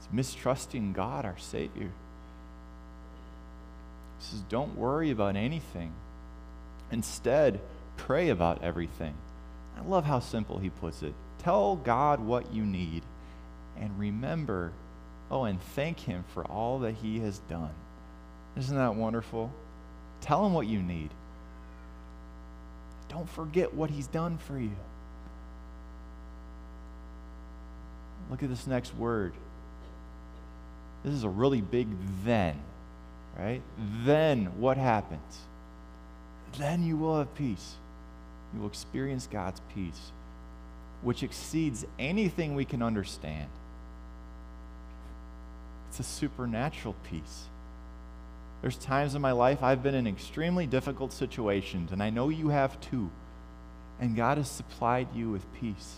It's 0.04 0.14
mistrusting 0.14 0.92
God, 0.92 1.24
our 1.24 1.38
Savior. 1.38 1.92
He 4.20 4.26
says, 4.26 4.42
Don't 4.50 4.78
worry 4.78 5.12
about 5.12 5.38
anything. 5.38 5.94
Instead, 6.92 7.62
pray 7.96 8.30
about 8.30 8.64
everything. 8.64 9.16
I 9.78 9.82
love 9.82 10.04
how 10.04 10.20
simple 10.20 10.60
he 10.60 10.70
puts 10.70 11.04
it. 11.04 11.14
Tell 11.40 11.78
God 11.78 12.20
what 12.20 12.54
you 12.54 12.66
need 12.66 13.04
and 13.78 13.98
remember, 13.98 14.74
oh, 15.32 15.46
and 15.46 15.62
thank 15.62 16.00
Him 16.00 16.26
for 16.34 16.46
all 16.46 16.80
that 16.80 16.96
He 16.96 17.20
has 17.22 17.40
done. 17.50 17.74
Isn't 18.58 18.76
that 18.76 18.96
wonderful? 18.96 19.52
Tell 20.22 20.46
Him 20.46 20.54
what 20.54 20.68
you 20.68 20.82
need. 20.82 21.10
Don't 23.08 23.30
forget 23.30 23.74
what 23.74 23.90
He's 23.90 24.08
done 24.08 24.38
for 24.38 24.60
you. 24.60 24.76
Look 28.30 28.44
at 28.44 28.50
this 28.50 28.68
next 28.68 28.96
word. 28.96 29.34
This 31.04 31.14
is 31.14 31.24
a 31.24 31.30
really 31.30 31.62
big 31.62 31.88
then, 32.24 32.58
right? 33.38 33.62
Then 34.04 34.46
what 34.60 34.78
happens? 34.78 35.40
Then 36.58 36.84
you 36.84 36.98
will 36.98 37.18
have 37.18 37.34
peace. 37.36 37.76
You 38.54 38.62
will 38.62 38.68
experience 38.68 39.28
God's 39.30 39.62
peace, 39.74 40.12
which 41.02 41.24
exceeds 41.24 41.86
anything 41.98 42.56
we 42.56 42.66
can 42.66 42.82
understand. 42.82 43.50
It's 45.90 46.00
a 46.00 46.04
supernatural 46.04 46.96
peace. 47.10 47.48
There's 48.62 48.78
times 48.78 49.14
in 49.14 49.22
my 49.22 49.34
life 49.34 49.62
I've 49.62 49.84
been 49.84 49.96
in 49.96 50.08
extremely 50.08 50.66
difficult 50.66 51.12
situations, 51.12 51.92
and 51.92 52.02
I 52.02 52.12
know 52.12 52.30
you 52.30 52.50
have 52.50 52.80
too. 52.80 53.12
And 54.00 54.16
God 54.16 54.38
has 54.38 54.50
supplied 54.50 55.08
you 55.14 55.30
with 55.30 55.54
peace. 55.54 55.96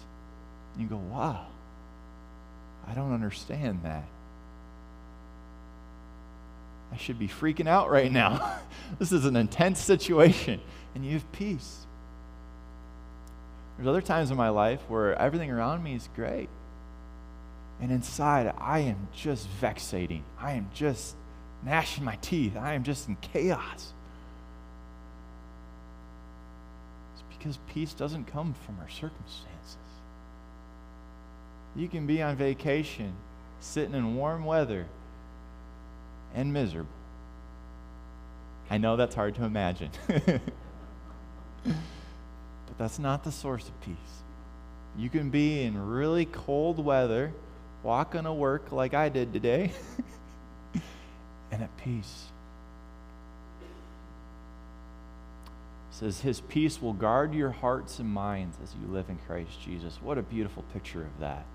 And 0.74 0.82
you 0.82 0.90
go, 0.90 0.98
wow, 0.98 1.46
I 2.88 2.94
don't 2.94 3.14
understand 3.14 3.82
that. 3.84 4.06
I 6.92 6.98
should 6.98 7.20
be 7.20 7.28
freaking 7.28 7.68
out 7.68 7.90
right 7.90 8.12
now. 8.12 8.60
this 9.00 9.12
is 9.12 9.26
an 9.26 9.36
intense 9.36 9.80
situation, 9.82 10.62
and 10.94 11.06
you 11.06 11.14
have 11.14 11.32
peace. 11.32 11.86
There's 13.78 13.88
other 13.88 14.02
times 14.02 14.32
in 14.32 14.38
my 14.38 14.50
life 14.50 14.80
where 14.88 15.16
everything 15.20 15.52
around 15.52 15.84
me 15.84 15.96
is 15.96 16.08
great. 16.16 16.50
And 17.82 17.92
inside, 17.92 18.54
I 18.58 18.80
am 18.80 19.10
just 19.14 19.48
vexating. 19.48 20.24
I 20.40 20.54
am 20.54 20.70
just 20.74 21.16
gnashing 21.66 22.06
my 22.06 22.16
teeth. 22.18 22.56
I 22.56 22.74
am 22.74 22.84
just 22.84 23.10
in 23.10 23.18
chaos. 23.18 23.94
It's 27.14 27.38
because 27.38 27.60
peace 27.74 27.94
doesn't 27.94 28.26
come 28.26 28.54
from 28.66 28.80
our 28.80 28.90
circumstances. 28.90 29.78
You 31.76 31.90
can 31.90 32.08
be 32.08 32.22
on 32.22 32.38
vacation, 32.38 33.14
sitting 33.60 33.94
in 33.94 34.16
warm 34.16 34.46
weather, 34.46 34.88
and 36.36 36.54
miserable. 36.54 36.90
I 38.70 38.78
know 38.78 38.98
that's 38.98 39.16
hard 39.16 39.36
to 39.36 39.44
imagine. 39.46 39.90
but 40.08 40.42
that's 42.78 43.00
not 43.00 43.24
the 43.24 43.32
source 43.32 43.68
of 43.68 43.82
peace. 43.82 43.96
You 44.98 45.10
can 45.10 45.30
be 45.30 45.64
in 45.64 45.78
really 45.78 46.26
cold 46.26 46.84
weather, 46.84 47.34
walking 47.84 48.24
to 48.24 48.34
work 48.34 48.72
like 48.72 48.94
I 48.94 49.10
did 49.10 49.34
today. 49.34 49.72
and 51.52 51.64
at 51.64 51.78
peace. 51.78 52.26
It 55.92 55.96
says, 56.00 56.22
His 56.22 56.42
peace 56.42 56.82
will 56.82 56.94
guard 56.94 57.34
your 57.34 57.52
hearts 57.52 58.00
and 58.00 58.10
minds 58.10 58.58
as 58.64 58.74
you 58.82 58.94
live 58.94 59.10
in 59.10 59.18
Christ 59.28 59.62
Jesus. 59.64 60.00
What 60.02 60.18
a 60.18 60.24
beautiful 60.24 60.64
picture 60.74 61.02
of 61.02 61.20
that. 61.20 61.46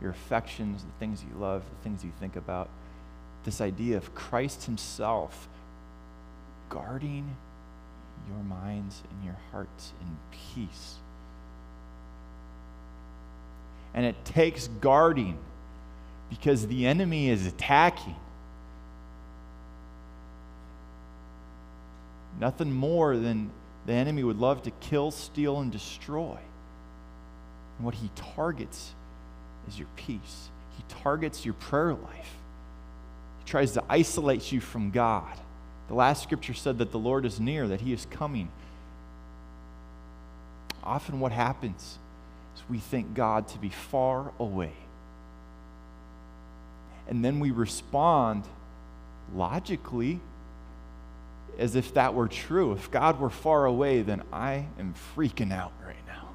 Your 0.00 0.10
affections, 0.10 0.84
the 0.84 0.92
things 0.98 1.24
you 1.24 1.40
love, 1.40 1.62
the 1.64 1.82
things 1.82 2.04
you 2.04 2.12
think 2.20 2.36
about. 2.36 2.68
This 3.44 3.60
idea 3.60 3.96
of 3.96 4.14
Christ 4.14 4.64
Himself 4.64 5.48
guarding 6.68 7.36
your 8.28 8.42
minds 8.44 9.02
and 9.10 9.24
your 9.24 9.36
hearts 9.50 9.92
in 10.00 10.16
peace. 10.30 10.94
And 13.94 14.06
it 14.06 14.24
takes 14.24 14.68
guarding 14.80 15.38
because 16.30 16.66
the 16.66 16.86
enemy 16.86 17.28
is 17.28 17.46
attacking. 17.46 18.16
Nothing 22.40 22.72
more 22.72 23.16
than 23.16 23.50
the 23.86 23.92
enemy 23.92 24.24
would 24.24 24.38
love 24.38 24.62
to 24.62 24.70
kill, 24.70 25.10
steal, 25.10 25.60
and 25.60 25.70
destroy. 25.70 26.38
And 27.76 27.84
what 27.84 27.96
he 27.96 28.10
targets 28.14 28.92
is 29.68 29.78
your 29.78 29.88
peace, 29.96 30.48
he 30.76 30.84
targets 31.02 31.44
your 31.44 31.54
prayer 31.54 31.92
life. 31.92 32.36
Tries 33.52 33.72
to 33.72 33.84
isolate 33.86 34.50
you 34.50 34.62
from 34.62 34.90
God. 34.90 35.30
The 35.88 35.94
last 35.94 36.22
scripture 36.22 36.54
said 36.54 36.78
that 36.78 36.90
the 36.90 36.98
Lord 36.98 37.26
is 37.26 37.38
near, 37.38 37.68
that 37.68 37.82
he 37.82 37.92
is 37.92 38.06
coming. 38.06 38.48
Often, 40.82 41.20
what 41.20 41.32
happens 41.32 41.98
is 42.56 42.62
we 42.70 42.78
think 42.78 43.12
God 43.12 43.48
to 43.48 43.58
be 43.58 43.68
far 43.68 44.32
away. 44.38 44.72
And 47.06 47.22
then 47.22 47.40
we 47.40 47.50
respond 47.50 48.44
logically 49.34 50.18
as 51.58 51.76
if 51.76 51.92
that 51.92 52.14
were 52.14 52.28
true. 52.28 52.72
If 52.72 52.90
God 52.90 53.20
were 53.20 53.28
far 53.28 53.66
away, 53.66 54.00
then 54.00 54.22
I 54.32 54.64
am 54.78 54.94
freaking 55.14 55.52
out 55.52 55.72
right 55.84 56.06
now. 56.06 56.31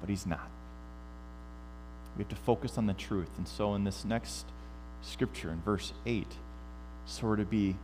But 0.00 0.10
He's 0.10 0.26
not. 0.26 0.48
We 2.16 2.22
have 2.22 2.30
to 2.30 2.36
focus 2.36 2.78
on 2.78 2.86
the 2.86 2.94
truth. 2.94 3.30
And 3.38 3.46
so, 3.46 3.74
in 3.74 3.84
this 3.84 4.04
next 4.04 4.46
scripture, 5.02 5.50
in 5.50 5.60
verse 5.60 5.92
8, 6.04 6.26
sort 7.06 7.40
of 7.40 7.48
be 7.48 7.76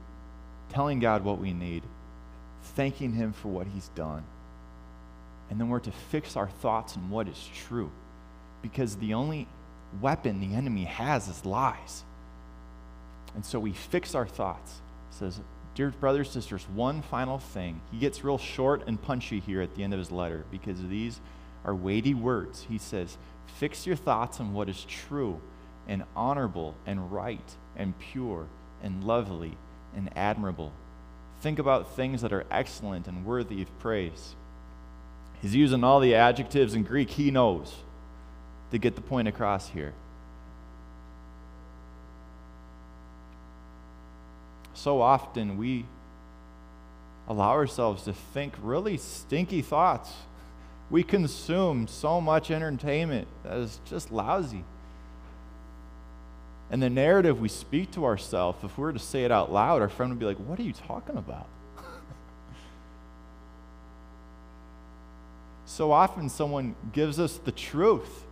telling 0.71 0.99
God 0.99 1.25
what 1.25 1.39
we 1.39 1.53
need, 1.53 1.83
thanking 2.75 3.13
Him 3.13 3.33
for 3.33 3.49
what 3.49 3.67
He's 3.67 3.89
done, 3.89 4.25
And 5.51 5.61
then 5.61 5.69
we're 5.69 5.81
to 5.81 5.93
fix 5.93 6.37
our 6.37 6.49
thoughts 6.49 6.97
on 6.97 7.11
what 7.11 7.29
is 7.29 7.51
true. 7.69 7.91
Because 8.63 8.97
the 8.97 9.15
only 9.15 9.47
weapon 10.01 10.41
the 10.41 10.57
enemy 10.57 10.85
has 10.85 11.29
is 11.29 11.45
lies. 11.45 12.03
And 13.35 13.45
so 13.45 13.61
we 13.61 13.73
fix 13.73 14.15
our 14.15 14.27
thoughts. 14.27 14.81
Says, 15.11 15.41
Dear 15.75 15.91
brothers, 15.91 16.31
sisters, 16.31 16.67
one 16.75 17.03
final 17.03 17.39
thing. 17.39 17.81
He 17.91 17.99
gets 17.99 18.23
real 18.23 18.39
short 18.39 18.85
and 18.87 19.01
punchy 19.01 19.41
here 19.41 19.61
at 19.61 19.75
the 19.75 19.83
end 19.83 19.93
of 19.93 19.99
his 19.99 20.13
letter 20.13 20.45
because 20.51 20.81
these 20.89 21.21
are 21.65 21.75
weighty 21.75 22.15
words. 22.15 22.67
He 22.69 22.79
says, 22.79 23.17
Fix 23.59 23.87
your 23.87 23.97
thoughts 23.97 24.41
on 24.41 24.53
what 24.53 24.69
is 24.69 24.85
true 24.85 25.41
and 25.87 26.05
honorable 26.17 26.75
and 26.87 27.13
right 27.13 27.57
and 27.77 27.99
pure 27.99 28.47
and 28.83 29.05
lovely 29.05 29.57
and 29.95 30.11
admirable. 30.17 30.73
Think 31.41 31.59
about 31.59 31.95
things 31.95 32.23
that 32.23 32.33
are 32.33 32.47
excellent 32.51 33.07
and 33.07 33.25
worthy 33.25 33.63
of 33.63 33.79
praise. 33.79 34.35
He's 35.43 35.55
using 35.55 35.85
all 35.85 36.01
the 36.01 36.15
adjectives 36.15 36.75
in 36.75 36.85
Greek 36.85 37.11
he 37.11 37.31
knows 37.31 37.75
to 38.71 38.79
get 38.79 38.95
the 38.95 39.03
point 39.03 39.29
across 39.29 39.69
here. 39.69 39.93
so 44.85 45.01
often 45.01 45.57
we 45.57 45.87
allow 47.27 47.53
ourselves 47.53 48.03
to 48.03 48.13
think 48.13 48.53
really 48.61 48.99
stinky 48.99 49.63
thoughts. 49.63 50.13
We 50.95 51.03
consume 51.03 51.89
so 51.89 52.21
much 52.21 52.53
entertainment 52.53 53.27
that 53.43 53.57
is 53.57 53.81
just 53.85 54.13
lousy. 54.13 54.63
And 56.71 56.81
the 56.81 56.89
narrative 56.89 57.41
we 57.41 57.49
speak 57.49 57.91
to 57.95 58.05
ourselves, 58.05 58.63
if 58.63 58.79
we 58.79 58.83
were 58.83 58.93
to 58.93 59.01
say 59.01 59.25
it 59.25 59.33
out 59.33 59.53
loud, 59.53 59.83
our 59.83 59.89
friend 59.89 60.13
would 60.13 60.21
be 60.21 60.25
like, 60.25 60.37
What 60.37 60.57
are 60.61 60.63
you 60.63 60.73
talking 60.73 61.17
about? 61.17 61.49
so 65.67 65.91
often 65.91 66.29
someone 66.29 66.77
gives 66.93 67.19
us 67.19 67.39
the 67.39 67.51
truth 67.51 68.23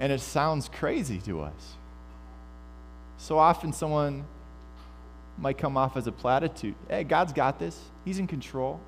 and 0.00 0.10
it 0.10 0.20
sounds 0.20 0.68
crazy 0.68 1.20
to 1.20 1.42
us. 1.42 1.74
So 3.18 3.38
often 3.38 3.72
someone 3.72 4.24
might 5.38 5.58
come 5.58 5.76
off 5.76 5.96
as 5.96 6.08
a 6.08 6.12
platitude. 6.12 6.74
Hey, 6.88 7.04
God's 7.04 7.32
got 7.32 7.60
this, 7.60 7.78
He's 8.04 8.18
in 8.18 8.26
control. 8.26 8.80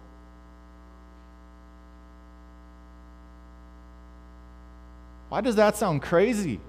Why 5.34 5.40
does 5.40 5.56
that 5.56 5.76
sound 5.76 6.00
crazy? 6.00 6.60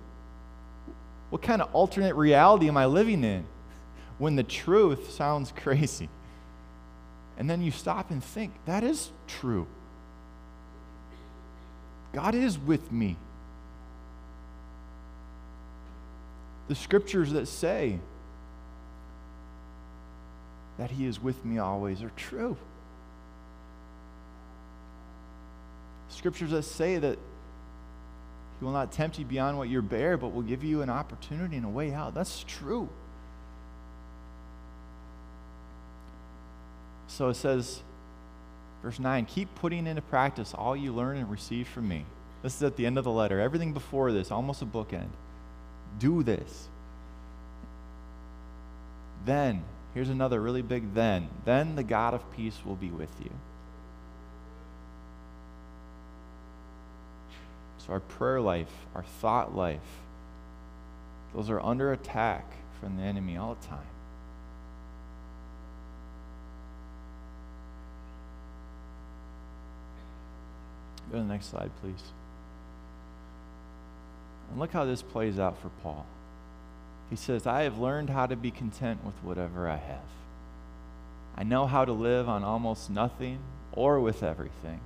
What 1.29 1.43
kind 1.43 1.61
of 1.61 1.69
alternate 1.71 2.15
reality 2.15 2.67
am 2.67 2.77
I 2.77 2.87
living 2.87 3.23
in 3.23 3.45
when 4.17 4.35
the 4.35 4.41
truth 4.41 5.11
sounds 5.11 5.53
crazy? 5.55 6.09
And 7.37 7.47
then 7.47 7.61
you 7.61 7.69
stop 7.69 8.09
and 8.09 8.23
think, 8.23 8.53
that 8.65 8.83
is 8.83 9.11
true. 9.27 9.67
God 12.11 12.33
is 12.33 12.57
with 12.57 12.91
me. 12.91 13.17
The 16.67 16.73
scriptures 16.73 17.33
that 17.33 17.47
say, 17.47 17.99
that 20.79 20.89
He 20.89 21.05
is 21.05 21.21
with 21.21 21.45
me 21.45 21.59
always 21.59 22.01
are 22.01 22.11
true. 22.15 22.57
Scriptures 26.09 26.49
that 26.49 26.63
say 26.63 26.97
that 26.97 27.19
will 28.65 28.73
not 28.73 28.91
tempt 28.91 29.17
you 29.19 29.25
beyond 29.25 29.57
what 29.57 29.69
you're 29.69 29.81
bare, 29.81 30.17
but 30.17 30.33
will 30.33 30.41
give 30.41 30.63
you 30.63 30.81
an 30.81 30.89
opportunity 30.89 31.55
and 31.55 31.65
a 31.65 31.69
way 31.69 31.93
out. 31.93 32.13
That's 32.13 32.43
true. 32.47 32.89
So 37.07 37.29
it 37.29 37.35
says, 37.35 37.81
verse 38.81 38.99
9, 38.99 39.25
keep 39.25 39.53
putting 39.55 39.87
into 39.87 40.01
practice 40.01 40.53
all 40.53 40.75
you 40.75 40.93
learn 40.93 41.17
and 41.17 41.31
receive 41.31 41.67
from 41.67 41.87
me. 41.87 42.05
This 42.43 42.55
is 42.55 42.63
at 42.63 42.75
the 42.75 42.85
end 42.85 42.97
of 42.97 43.03
the 43.03 43.11
letter. 43.11 43.39
Everything 43.39 43.71
before 43.71 44.11
this, 44.11 44.31
almost 44.31 44.61
a 44.61 44.65
bookend. 44.65 45.09
Do 45.99 46.23
this. 46.23 46.67
Then 49.25 49.63
Here's 49.95 50.09
another 50.09 50.41
really 50.41 50.61
big 50.61 50.93
then. 50.93 51.29
Then 51.45 51.77
the 51.77 51.83
God 51.83 52.13
of 52.13 52.29
peace 52.35 52.59
will 52.65 52.75
be 52.75 52.89
with 52.89 53.09
you. 53.23 53.31
Our 57.87 57.99
prayer 57.99 58.41
life, 58.41 58.71
our 58.95 59.03
thought 59.03 59.55
life, 59.55 59.79
those 61.35 61.49
are 61.49 61.59
under 61.59 61.91
attack 61.91 62.45
from 62.79 62.97
the 62.97 63.03
enemy 63.03 63.37
all 63.37 63.55
the 63.59 63.67
time. 63.67 63.79
Go 71.11 71.17
to 71.17 71.23
the 71.23 71.29
next 71.29 71.51
slide, 71.51 71.71
please. 71.81 72.01
And 74.49 74.59
look 74.59 74.71
how 74.71 74.85
this 74.85 75.01
plays 75.01 75.37
out 75.37 75.61
for 75.61 75.69
Paul. 75.83 76.05
He 77.09 77.15
says, 77.15 77.45
I 77.45 77.63
have 77.63 77.77
learned 77.77 78.09
how 78.09 78.25
to 78.25 78.35
be 78.35 78.49
content 78.51 79.03
with 79.03 79.15
whatever 79.23 79.69
I 79.69 79.77
have. 79.77 79.99
I 81.35 81.43
know 81.43 81.67
how 81.67 81.85
to 81.85 81.91
live 81.91 82.27
on 82.27 82.43
almost 82.43 82.89
nothing 82.89 83.39
or 83.71 83.99
with 83.99 84.23
everything. 84.23 84.79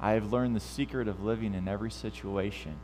I 0.00 0.12
have 0.12 0.32
learned 0.32 0.54
the 0.54 0.60
secret 0.60 1.08
of 1.08 1.22
living 1.22 1.54
in 1.54 1.68
every 1.68 1.90
situation, 1.90 2.76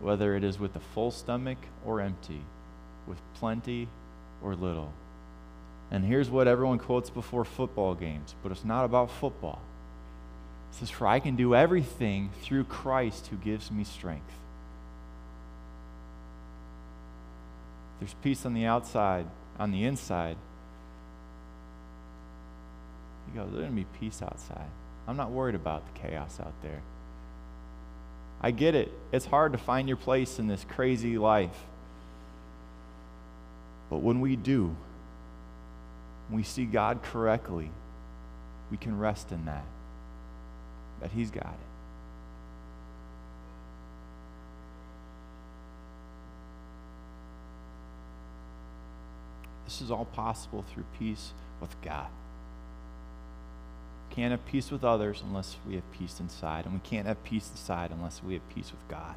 whether 0.00 0.34
it 0.34 0.44
is 0.44 0.58
with 0.58 0.74
a 0.76 0.80
full 0.80 1.10
stomach 1.10 1.58
or 1.84 2.00
empty, 2.00 2.42
with 3.06 3.18
plenty 3.34 3.88
or 4.42 4.54
little. 4.54 4.92
And 5.90 6.04
here's 6.04 6.30
what 6.30 6.48
everyone 6.48 6.78
quotes 6.78 7.10
before 7.10 7.44
football 7.44 7.94
games, 7.94 8.34
but 8.42 8.52
it's 8.52 8.64
not 8.64 8.84
about 8.84 9.10
football. 9.10 9.60
It 10.72 10.76
says, 10.76 10.90
For 10.90 11.06
I 11.06 11.20
can 11.20 11.36
do 11.36 11.54
everything 11.54 12.30
through 12.42 12.64
Christ 12.64 13.28
who 13.28 13.36
gives 13.36 13.70
me 13.70 13.84
strength. 13.84 14.32
There's 17.98 18.14
peace 18.22 18.46
on 18.46 18.54
the 18.54 18.64
outside, 18.66 19.26
on 19.58 19.72
the 19.72 19.84
inside. 19.84 20.36
He 23.26 23.38
goes, 23.38 23.50
There's 23.50 23.62
going 23.62 23.76
to 23.76 23.76
be 23.76 23.98
peace 23.98 24.22
outside. 24.22 24.70
I'm 25.10 25.16
not 25.16 25.32
worried 25.32 25.56
about 25.56 25.82
the 25.92 25.98
chaos 25.98 26.38
out 26.38 26.52
there. 26.62 26.82
I 28.40 28.52
get 28.52 28.76
it. 28.76 28.92
It's 29.10 29.26
hard 29.26 29.50
to 29.50 29.58
find 29.58 29.88
your 29.88 29.96
place 29.96 30.38
in 30.38 30.46
this 30.46 30.64
crazy 30.68 31.18
life. 31.18 31.64
But 33.90 34.02
when 34.02 34.20
we 34.20 34.36
do, 34.36 34.76
we 36.30 36.44
see 36.44 36.64
God 36.64 37.02
correctly, 37.02 37.72
we 38.70 38.76
can 38.76 39.00
rest 39.00 39.32
in 39.32 39.46
that, 39.46 39.64
that 41.00 41.10
He's 41.10 41.32
got 41.32 41.42
it. 41.42 41.70
This 49.64 49.82
is 49.82 49.90
all 49.90 50.04
possible 50.04 50.64
through 50.72 50.84
peace 51.00 51.32
with 51.60 51.74
God. 51.82 52.06
Can't 54.10 54.32
have 54.32 54.44
peace 54.46 54.70
with 54.70 54.84
others 54.84 55.22
unless 55.26 55.56
we 55.66 55.74
have 55.76 55.92
peace 55.92 56.20
inside, 56.20 56.64
and 56.64 56.74
we 56.74 56.80
can't 56.80 57.06
have 57.06 57.22
peace 57.24 57.48
inside 57.50 57.90
unless 57.90 58.22
we 58.22 58.34
have 58.34 58.48
peace 58.54 58.70
with 58.70 58.88
God. 58.88 59.14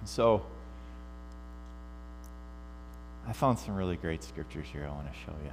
And 0.00 0.08
so, 0.08 0.44
I 3.26 3.32
found 3.32 3.58
some 3.58 3.74
really 3.74 3.96
great 3.96 4.22
scriptures 4.22 4.66
here 4.70 4.86
I 4.86 4.94
want 4.94 5.12
to 5.12 5.18
show 5.18 5.32
you. 5.44 5.50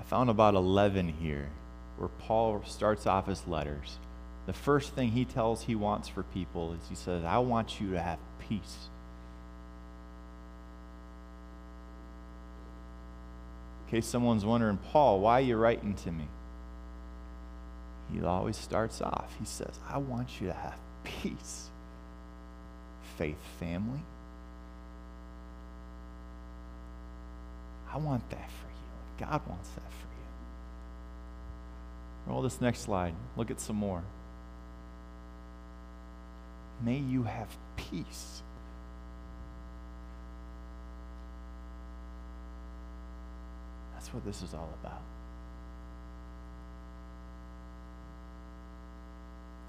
I 0.00 0.02
found 0.04 0.30
about 0.30 0.54
11 0.54 1.08
here 1.08 1.48
where 1.96 2.08
Paul 2.08 2.62
starts 2.66 3.06
off 3.06 3.26
his 3.26 3.46
letters 3.46 3.98
the 4.46 4.52
first 4.52 4.92
thing 4.92 5.10
he 5.10 5.24
tells 5.24 5.62
he 5.62 5.74
wants 5.74 6.08
for 6.08 6.22
people 6.22 6.74
is 6.74 6.80
he 6.88 6.94
says, 6.94 7.24
I 7.24 7.38
want 7.38 7.80
you 7.80 7.92
to 7.92 8.02
have 8.02 8.18
peace. 8.48 8.88
Case 13.94 14.06
someone's 14.06 14.44
wondering, 14.44 14.78
Paul, 14.92 15.20
why 15.20 15.38
are 15.38 15.44
you 15.44 15.56
writing 15.56 15.94
to 15.94 16.10
me? 16.10 16.26
He 18.12 18.22
always 18.22 18.56
starts 18.56 19.00
off. 19.00 19.34
He 19.38 19.44
says, 19.44 19.78
I 19.88 19.98
want 19.98 20.40
you 20.40 20.48
to 20.48 20.52
have 20.52 20.78
peace. 21.04 21.70
Faith 23.16 23.38
family. 23.60 24.02
I 27.92 27.98
want 27.98 28.28
that 28.30 28.50
for 28.50 28.66
you. 28.66 29.26
God 29.26 29.40
wants 29.46 29.68
that 29.70 29.90
for 29.92 30.08
you. 32.26 32.32
Roll 32.32 32.42
this 32.42 32.60
next 32.60 32.80
slide. 32.80 33.14
Look 33.36 33.50
at 33.50 33.60
some 33.60 33.76
more 33.76 34.02
may 36.82 36.98
you 36.98 37.22
have 37.22 37.48
peace. 37.76 38.42
what 44.14 44.24
this 44.24 44.42
is 44.42 44.54
all 44.54 44.70
about. 44.82 45.02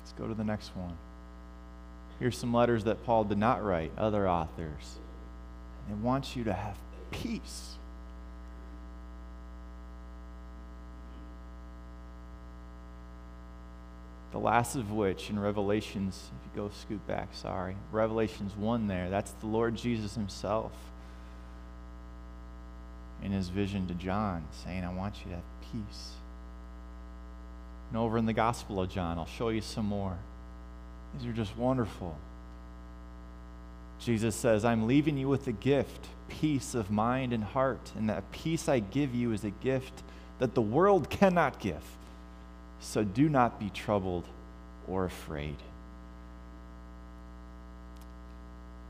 Let's 0.02 0.14
go 0.14 0.28
to 0.28 0.34
the 0.34 0.44
next 0.44 0.76
one. 0.76 0.96
Here's 2.20 2.38
some 2.38 2.54
letters 2.54 2.86
that 2.86 3.04
Paul 3.06 3.26
did 3.26 3.38
not 3.38 3.64
write, 3.64 3.92
other 3.98 4.30
authors. 4.30 5.00
They 5.90 5.96
want 5.96 6.36
you 6.36 6.46
to 6.46 6.54
have 6.54 6.78
peace. 7.12 7.76
the 14.36 14.40
last 14.40 14.76
of 14.76 14.92
which 14.92 15.30
in 15.30 15.40
Revelations, 15.40 16.30
if 16.42 16.54
you 16.54 16.62
go 16.62 16.70
scoot 16.82 17.08
back, 17.08 17.30
sorry, 17.32 17.78
Revelations 17.94 18.54
1 18.58 18.88
there, 18.88 19.10
that's 19.10 19.32
the 19.32 19.48
Lord 19.48 19.78
Jesus 19.78 20.14
himself 20.14 20.74
in 23.26 23.32
his 23.32 23.50
vision 23.50 23.88
to 23.88 23.96
John, 23.96 24.46
saying, 24.64 24.84
I 24.84 24.94
want 24.94 25.18
you 25.18 25.32
to 25.32 25.36
have 25.36 25.44
peace. 25.74 26.12
And 27.90 27.98
over 27.98 28.20
in 28.20 28.28
the 28.28 28.34
Gospel 28.34 28.80
of 28.80 28.90
John, 28.90 29.18
I'll 29.18 29.26
show 29.26 29.50
you 29.50 29.62
some 29.62 29.88
more. 29.88 30.16
These 31.18 31.28
are 31.28 31.34
just 31.34 31.58
wonderful. 31.58 32.16
Jesus 34.00 34.36
says, 34.36 34.64
I'm 34.64 34.86
leaving 34.86 35.18
you 35.18 35.28
with 35.28 35.48
a 35.48 35.52
gift, 35.52 36.08
peace 36.28 36.76
of 36.76 36.92
mind 36.92 37.34
and 37.34 37.44
heart. 37.44 37.92
And 37.98 38.10
that 38.10 38.32
peace 38.32 38.70
I 38.70 38.78
give 38.78 39.16
you 39.16 39.32
is 39.32 39.44
a 39.44 39.50
gift 39.50 40.04
that 40.38 40.54
the 40.54 40.62
world 40.62 41.10
cannot 41.10 41.60
give. 41.60 41.84
So 42.80 43.04
do 43.04 43.28
not 43.28 43.60
be 43.60 43.72
troubled 43.72 44.28
or 44.88 45.06
afraid. 45.06 45.56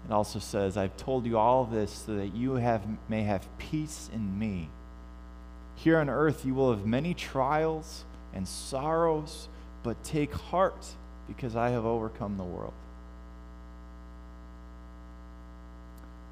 It 0.07 0.11
also 0.11 0.39
says, 0.39 0.77
I've 0.77 0.95
told 0.97 1.25
you 1.25 1.37
all 1.37 1.65
this 1.65 1.91
so 1.91 2.15
that 2.15 2.35
you 2.35 2.53
have, 2.55 2.83
may 3.09 3.23
have 3.23 3.47
peace 3.57 4.09
in 4.13 4.37
me. 4.37 4.69
Here 5.75 5.97
on 5.97 6.09
earth 6.09 6.45
you 6.45 6.53
will 6.53 6.71
have 6.71 6.85
many 6.85 7.13
trials 7.13 8.05
and 8.33 8.47
sorrows, 8.47 9.49
but 9.81 10.03
take 10.03 10.33
heart 10.33 10.85
because 11.27 11.55
I 11.55 11.69
have 11.69 11.85
overcome 11.85 12.37
the 12.37 12.43
world. 12.43 12.73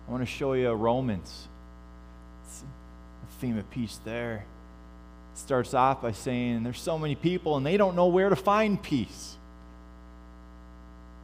I 0.08 0.12
want 0.12 0.22
to 0.22 0.28
show 0.28 0.54
you 0.54 0.70
Romans. 0.72 1.48
It's 2.46 2.62
a 2.62 3.40
theme 3.40 3.58
of 3.58 3.70
peace 3.72 4.00
there. 4.04 4.46
It 5.34 5.38
starts 5.40 5.74
off 5.74 6.02
by 6.02 6.12
saying 6.12 6.64
there's 6.64 6.80
so 6.80 7.00
many 7.00 7.16
people 7.16 7.58
and 7.58 7.66
they 7.66 7.78
don't 7.78 7.96
know 7.96 8.08
where 8.08 8.30
to 8.30 8.36
find 8.36 8.82
peace. 8.82 9.38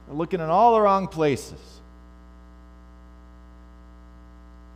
They're 0.08 0.16
looking 0.16 0.40
in 0.40 0.48
all 0.48 0.74
the 0.74 0.82
wrong 0.82 1.08
places. 1.08 1.60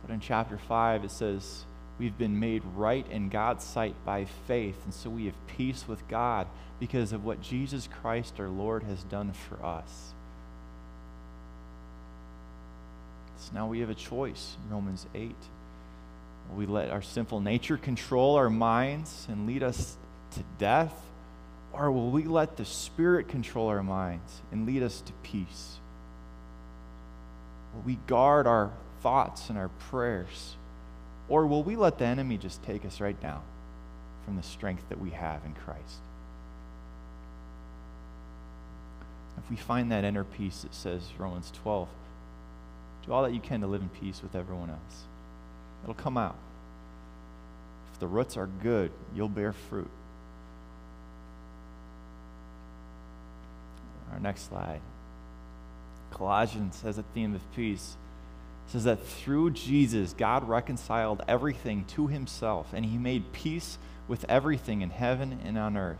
But 0.02 0.03
in 0.14 0.20
chapter 0.20 0.56
5, 0.56 1.04
it 1.04 1.10
says, 1.10 1.66
We've 1.98 2.16
been 2.16 2.40
made 2.40 2.62
right 2.74 3.06
in 3.10 3.28
God's 3.28 3.64
sight 3.64 3.94
by 4.04 4.24
faith, 4.24 4.76
and 4.84 4.94
so 4.94 5.10
we 5.10 5.26
have 5.26 5.46
peace 5.46 5.86
with 5.86 6.06
God 6.08 6.46
because 6.80 7.12
of 7.12 7.24
what 7.24 7.40
Jesus 7.40 7.88
Christ 8.00 8.34
our 8.40 8.48
Lord 8.48 8.82
has 8.84 9.04
done 9.04 9.32
for 9.32 9.64
us. 9.64 10.14
So 13.38 13.50
now 13.54 13.66
we 13.68 13.80
have 13.80 13.90
a 13.90 13.94
choice, 13.94 14.56
Romans 14.70 15.06
8. 15.14 15.34
Will 16.48 16.56
we 16.56 16.66
let 16.66 16.90
our 16.90 17.02
sinful 17.02 17.40
nature 17.40 17.76
control 17.76 18.36
our 18.36 18.50
minds 18.50 19.26
and 19.28 19.46
lead 19.46 19.62
us 19.62 19.96
to 20.32 20.40
death? 20.58 20.94
Or 21.72 21.90
will 21.92 22.10
we 22.10 22.24
let 22.24 22.56
the 22.56 22.64
Spirit 22.64 23.28
control 23.28 23.68
our 23.68 23.82
minds 23.82 24.42
and 24.50 24.66
lead 24.66 24.82
us 24.82 25.00
to 25.00 25.12
peace? 25.22 25.76
Will 27.74 27.82
we 27.82 27.98
guard 28.06 28.46
our 28.46 28.70
thoughts 29.04 29.50
and 29.50 29.58
our 29.58 29.68
prayers? 29.90 30.56
Or 31.28 31.46
will 31.46 31.62
we 31.62 31.76
let 31.76 31.98
the 31.98 32.06
enemy 32.06 32.38
just 32.38 32.62
take 32.64 32.84
us 32.84 33.00
right 33.00 33.20
down 33.20 33.42
from 34.24 34.36
the 34.36 34.42
strength 34.42 34.88
that 34.88 35.00
we 35.00 35.10
have 35.10 35.44
in 35.44 35.52
Christ? 35.52 35.98
If 39.38 39.50
we 39.50 39.56
find 39.56 39.92
that 39.92 40.04
inner 40.04 40.24
peace, 40.24 40.64
it 40.64 40.74
says, 40.74 41.02
Romans 41.18 41.52
12, 41.62 41.86
do 43.04 43.12
all 43.12 43.22
that 43.24 43.34
you 43.34 43.40
can 43.40 43.60
to 43.60 43.66
live 43.66 43.82
in 43.82 43.90
peace 43.90 44.22
with 44.22 44.34
everyone 44.34 44.70
else. 44.70 45.02
It'll 45.82 45.94
come 45.94 46.16
out. 46.16 46.36
If 47.92 48.00
the 48.00 48.06
roots 48.06 48.38
are 48.38 48.48
good, 48.62 48.90
you'll 49.14 49.28
bear 49.28 49.52
fruit. 49.52 49.90
Our 54.12 54.20
next 54.20 54.48
slide. 54.48 54.80
Colossians 56.10 56.80
has 56.82 56.96
a 56.96 57.02
theme 57.14 57.34
of 57.34 57.54
peace. 57.54 57.96
Says 58.68 58.84
that 58.84 59.06
through 59.06 59.50
Jesus, 59.50 60.14
God 60.14 60.48
reconciled 60.48 61.22
everything 61.28 61.84
to 61.88 62.06
himself, 62.06 62.72
and 62.72 62.84
he 62.84 62.98
made 62.98 63.32
peace 63.32 63.78
with 64.08 64.24
everything 64.28 64.80
in 64.82 64.90
heaven 64.90 65.40
and 65.44 65.56
on 65.56 65.76
earth. 65.76 65.98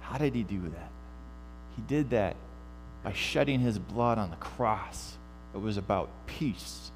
How 0.00 0.18
did 0.18 0.34
he 0.34 0.42
do 0.42 0.60
that? 0.60 0.90
He 1.76 1.82
did 1.82 2.10
that 2.10 2.36
by 3.02 3.12
shedding 3.12 3.60
his 3.60 3.78
blood 3.78 4.18
on 4.18 4.30
the 4.30 4.36
cross. 4.36 5.16
It 5.54 5.60
was 5.60 5.76
about 5.76 6.08
peace. 6.26 6.90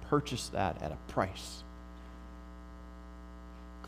He 0.00 0.06
purchased 0.08 0.52
that 0.52 0.82
at 0.82 0.92
a 0.92 1.12
price. 1.12 1.62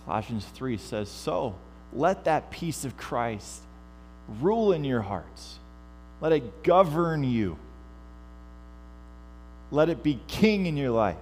Colossians 0.05 0.45
3 0.55 0.77
says, 0.79 1.09
So 1.09 1.55
let 1.93 2.25
that 2.25 2.51
peace 2.51 2.85
of 2.85 2.97
Christ 2.97 3.63
rule 4.41 4.73
in 4.73 4.85
your 4.85 5.03
hearts, 5.03 5.59
let 6.21 6.33
it 6.33 6.63
govern 6.63 7.25
you, 7.25 7.57
let 9.73 9.89
it 9.89 10.03
be 10.03 10.21
king 10.29 10.67
in 10.67 10.77
your 10.77 10.91
life. 10.91 11.17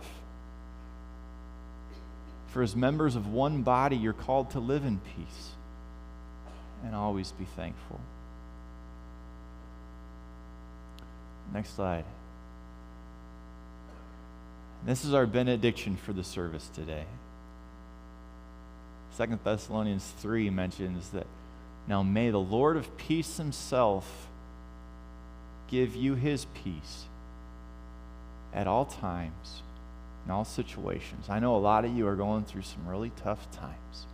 For 2.48 2.62
as 2.62 2.74
members 2.74 3.14
of 3.14 3.28
one 3.28 3.62
body, 3.62 3.96
you're 3.96 4.12
called 4.12 4.50
to 4.50 4.60
live 4.60 4.84
in 4.84 4.98
peace 4.98 5.50
and 6.84 6.94
always 6.94 7.30
be 7.30 7.44
thankful. 7.56 8.00
Next 11.54 11.76
slide. 11.76 12.04
This 14.84 15.04
is 15.04 15.14
our 15.14 15.26
benediction 15.26 15.96
for 15.96 16.12
the 16.12 16.24
service 16.24 16.68
today. 16.74 17.04
Second 19.12 19.38
Thessalonians 19.44 20.12
3 20.18 20.50
mentions 20.50 21.10
that 21.10 21.26
now 21.86 22.02
may 22.02 22.30
the 22.30 22.38
Lord 22.40 22.76
of 22.76 22.96
peace 22.96 23.36
himself 23.36 24.28
give 25.68 25.94
you 25.94 26.14
his 26.14 26.46
peace 26.64 27.04
at 28.52 28.66
all 28.66 28.84
times, 28.84 29.62
in 30.24 30.30
all 30.30 30.44
situations. 30.44 31.26
I 31.28 31.38
know 31.38 31.56
a 31.56 31.58
lot 31.58 31.84
of 31.84 31.96
you 31.96 32.06
are 32.06 32.16
going 32.16 32.44
through 32.44 32.62
some 32.62 32.86
really 32.86 33.12
tough 33.22 33.50
times. 33.50 34.06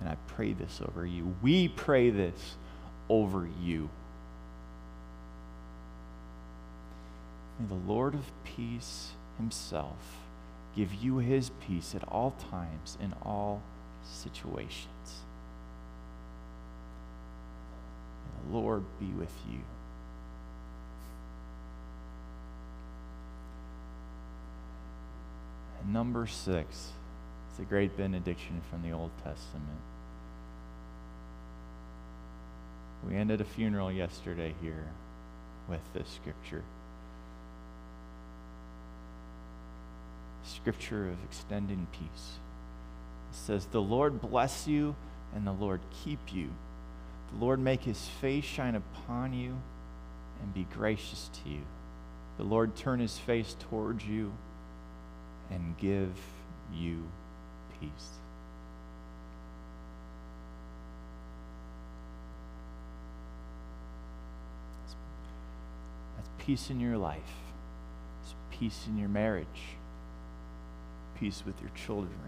And 0.00 0.08
I 0.08 0.16
pray 0.26 0.52
this 0.52 0.80
over 0.84 1.06
you. 1.06 1.34
We 1.42 1.68
pray 1.68 2.10
this 2.10 2.56
over 3.08 3.48
you. 3.62 3.88
May 7.60 7.66
the 7.66 7.92
Lord 7.92 8.14
of 8.14 8.24
peace 8.42 9.12
himself 9.38 10.18
give 10.74 10.92
you 10.94 11.18
his 11.18 11.50
peace 11.66 11.94
at 11.94 12.02
all 12.08 12.34
times, 12.50 12.98
in 13.00 13.14
all 13.22 13.62
situations. 14.02 15.20
May 18.24 18.50
the 18.50 18.58
Lord 18.58 18.82
be 18.98 19.06
with 19.06 19.34
you. 19.50 19.60
Number 25.92 26.26
six, 26.26 26.88
it's 27.50 27.58
a 27.58 27.64
great 27.64 27.96
benediction 27.96 28.62
from 28.70 28.82
the 28.82 28.92
Old 28.92 29.10
Testament. 29.18 29.80
We 33.06 33.16
ended 33.16 33.40
a 33.40 33.44
funeral 33.44 33.92
yesterday 33.92 34.54
here 34.62 34.86
with 35.68 35.80
this 35.92 36.08
scripture. 36.08 36.62
Scripture 40.44 41.08
of 41.08 41.16
extending 41.24 41.86
peace. 41.92 42.38
It 43.30 43.36
says, 43.36 43.66
The 43.66 43.82
Lord 43.82 44.20
bless 44.20 44.66
you 44.66 44.94
and 45.34 45.46
the 45.46 45.52
Lord 45.52 45.80
keep 46.04 46.32
you. 46.32 46.50
The 47.32 47.44
Lord 47.44 47.58
make 47.58 47.82
his 47.82 48.08
face 48.20 48.44
shine 48.44 48.76
upon 48.76 49.32
you 49.34 49.56
and 50.42 50.54
be 50.54 50.66
gracious 50.74 51.30
to 51.42 51.50
you. 51.50 51.62
The 52.38 52.44
Lord 52.44 52.76
turn 52.76 53.00
his 53.00 53.18
face 53.18 53.56
towards 53.68 54.04
you 54.04 54.32
and 55.52 55.76
give 55.76 56.12
you 56.72 57.02
peace. 57.80 57.90
That's 66.16 66.28
peace 66.38 66.70
in 66.70 66.80
your 66.80 66.96
life. 66.96 67.20
It's 68.22 68.34
peace 68.50 68.86
in 68.88 68.96
your 68.96 69.08
marriage. 69.08 69.46
Peace 71.18 71.42
with 71.44 71.60
your 71.60 71.70
children. 71.70 72.18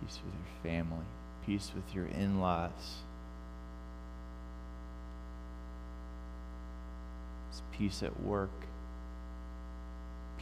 Peace 0.00 0.20
with 0.24 0.34
your 0.34 0.72
family. 0.72 1.06
Peace 1.44 1.72
with 1.74 1.94
your 1.94 2.06
in 2.06 2.40
laws. 2.40 2.70
It's 7.50 7.62
peace 7.72 8.02
at 8.02 8.22
work 8.22 8.50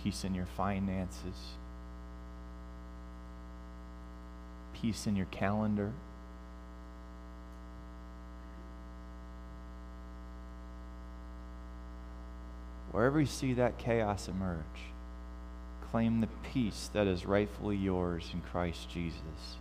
peace 0.03 0.25
in 0.25 0.35
your 0.35 0.47
finances, 0.47 1.55
peace 4.81 5.07
in 5.07 5.17
your 5.17 5.27
calendar. 5.27 5.93
Wherever 12.93 13.21
you 13.21 13.27
see 13.27 13.53
that 13.55 13.79
chaos 13.79 14.27
emerge, 14.29 14.65
claim 15.91 16.21
the 16.21 16.29
peace 16.53 16.91
that 16.93 17.07
is 17.07 17.25
rightfully 17.25 17.77
yours 17.77 18.31
in 18.33 18.41
Christ 18.41 18.91
Jesus. 18.91 19.59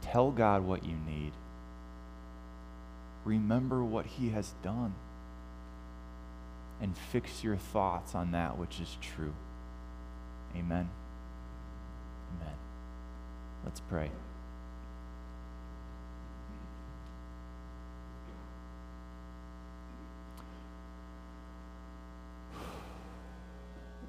Tell 0.00 0.30
God 0.30 0.62
what 0.62 0.84
you 0.84 0.96
need. 1.06 1.32
Remember 3.24 3.84
what 3.84 4.06
He 4.06 4.30
has 4.30 4.54
done. 4.62 4.94
And 6.80 6.96
fix 6.96 7.42
your 7.42 7.56
thoughts 7.56 8.14
on 8.14 8.32
that 8.32 8.58
which 8.58 8.80
is 8.80 8.96
true. 9.00 9.32
Amen. 10.56 10.88
Amen. 12.40 12.54
Let's 13.64 13.80
pray. 13.80 14.10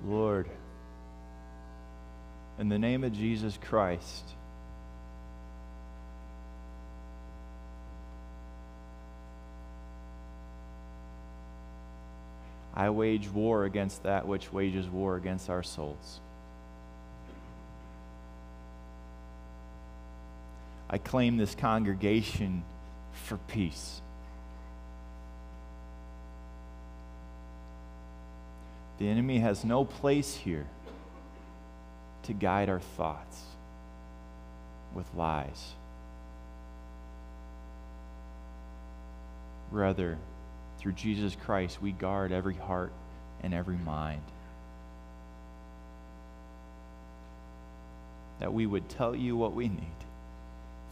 Lord, 0.06 0.50
in 2.60 2.70
the 2.70 2.78
name 2.78 3.04
of 3.04 3.12
Jesus 3.14 3.58
Christ, 3.70 4.24
I 12.76 12.90
wage 12.90 13.30
war 13.30 13.64
against 13.64 14.04
that 14.04 14.28
which 14.28 14.52
wages 14.52 14.88
war 14.88 15.16
against 15.16 15.50
our 15.50 15.64
souls. 15.64 16.20
I 20.90 20.98
claim 20.98 21.38
this 21.38 21.56
congregation 21.56 22.64
for 23.14 23.38
peace. 23.38 24.02
The 28.98 29.08
enemy 29.08 29.40
has 29.40 29.66
no 29.66 29.84
place 29.84 30.36
here 30.36 30.68
to 32.24 32.34
guide 32.34 32.70
our 32.70 32.80
thoughts 32.80 33.42
with 34.94 35.06
lies. 35.16 35.74
Rather, 39.72 40.18
through 40.86 40.94
Jesus 40.94 41.36
Christ, 41.44 41.82
we 41.82 41.94
guard 41.94 42.32
every 42.32 42.54
heart 42.54 42.92
and 43.42 43.56
every 43.56 43.78
mind. 43.78 44.22
That 48.40 48.54
we 48.54 48.68
would 48.68 48.88
tell 48.88 49.16
you 49.16 49.36
what 49.36 49.56
we 49.56 49.68
need. 49.68 49.98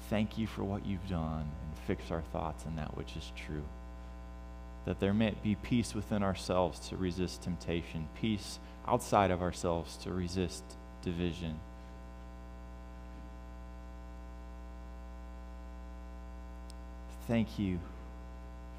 Thank 0.09 0.39
you 0.39 0.47
for 0.47 0.63
what 0.63 0.83
you've 0.83 1.07
done 1.07 1.41
and 1.41 1.77
fix 1.85 2.09
our 2.09 2.23
thoughts 2.33 2.65
in 2.65 2.75
that 2.77 2.97
which 2.97 3.15
is 3.15 3.31
true. 3.45 3.61
That 4.85 4.99
there 4.99 5.13
may 5.13 5.35
be 5.43 5.53
peace 5.53 5.93
within 5.93 6.23
ourselves 6.23 6.89
to 6.89 6.97
resist 6.97 7.43
temptation, 7.43 8.07
peace 8.19 8.57
outside 8.87 9.29
of 9.29 9.43
ourselves 9.43 9.95
to 9.97 10.11
resist 10.11 10.63
division. 11.03 11.59
Thank 17.27 17.59
you 17.59 17.77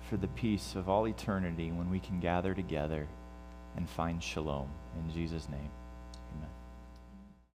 for 0.08 0.16
the 0.16 0.28
peace 0.28 0.74
of 0.74 0.88
all 0.88 1.08
eternity 1.08 1.72
when 1.72 1.90
we 1.90 1.98
can 1.98 2.20
gather 2.20 2.54
together 2.54 3.08
and 3.76 3.88
find 3.88 4.22
shalom. 4.22 4.68
In 4.98 5.12
Jesus' 5.12 5.48
name. 5.48 5.70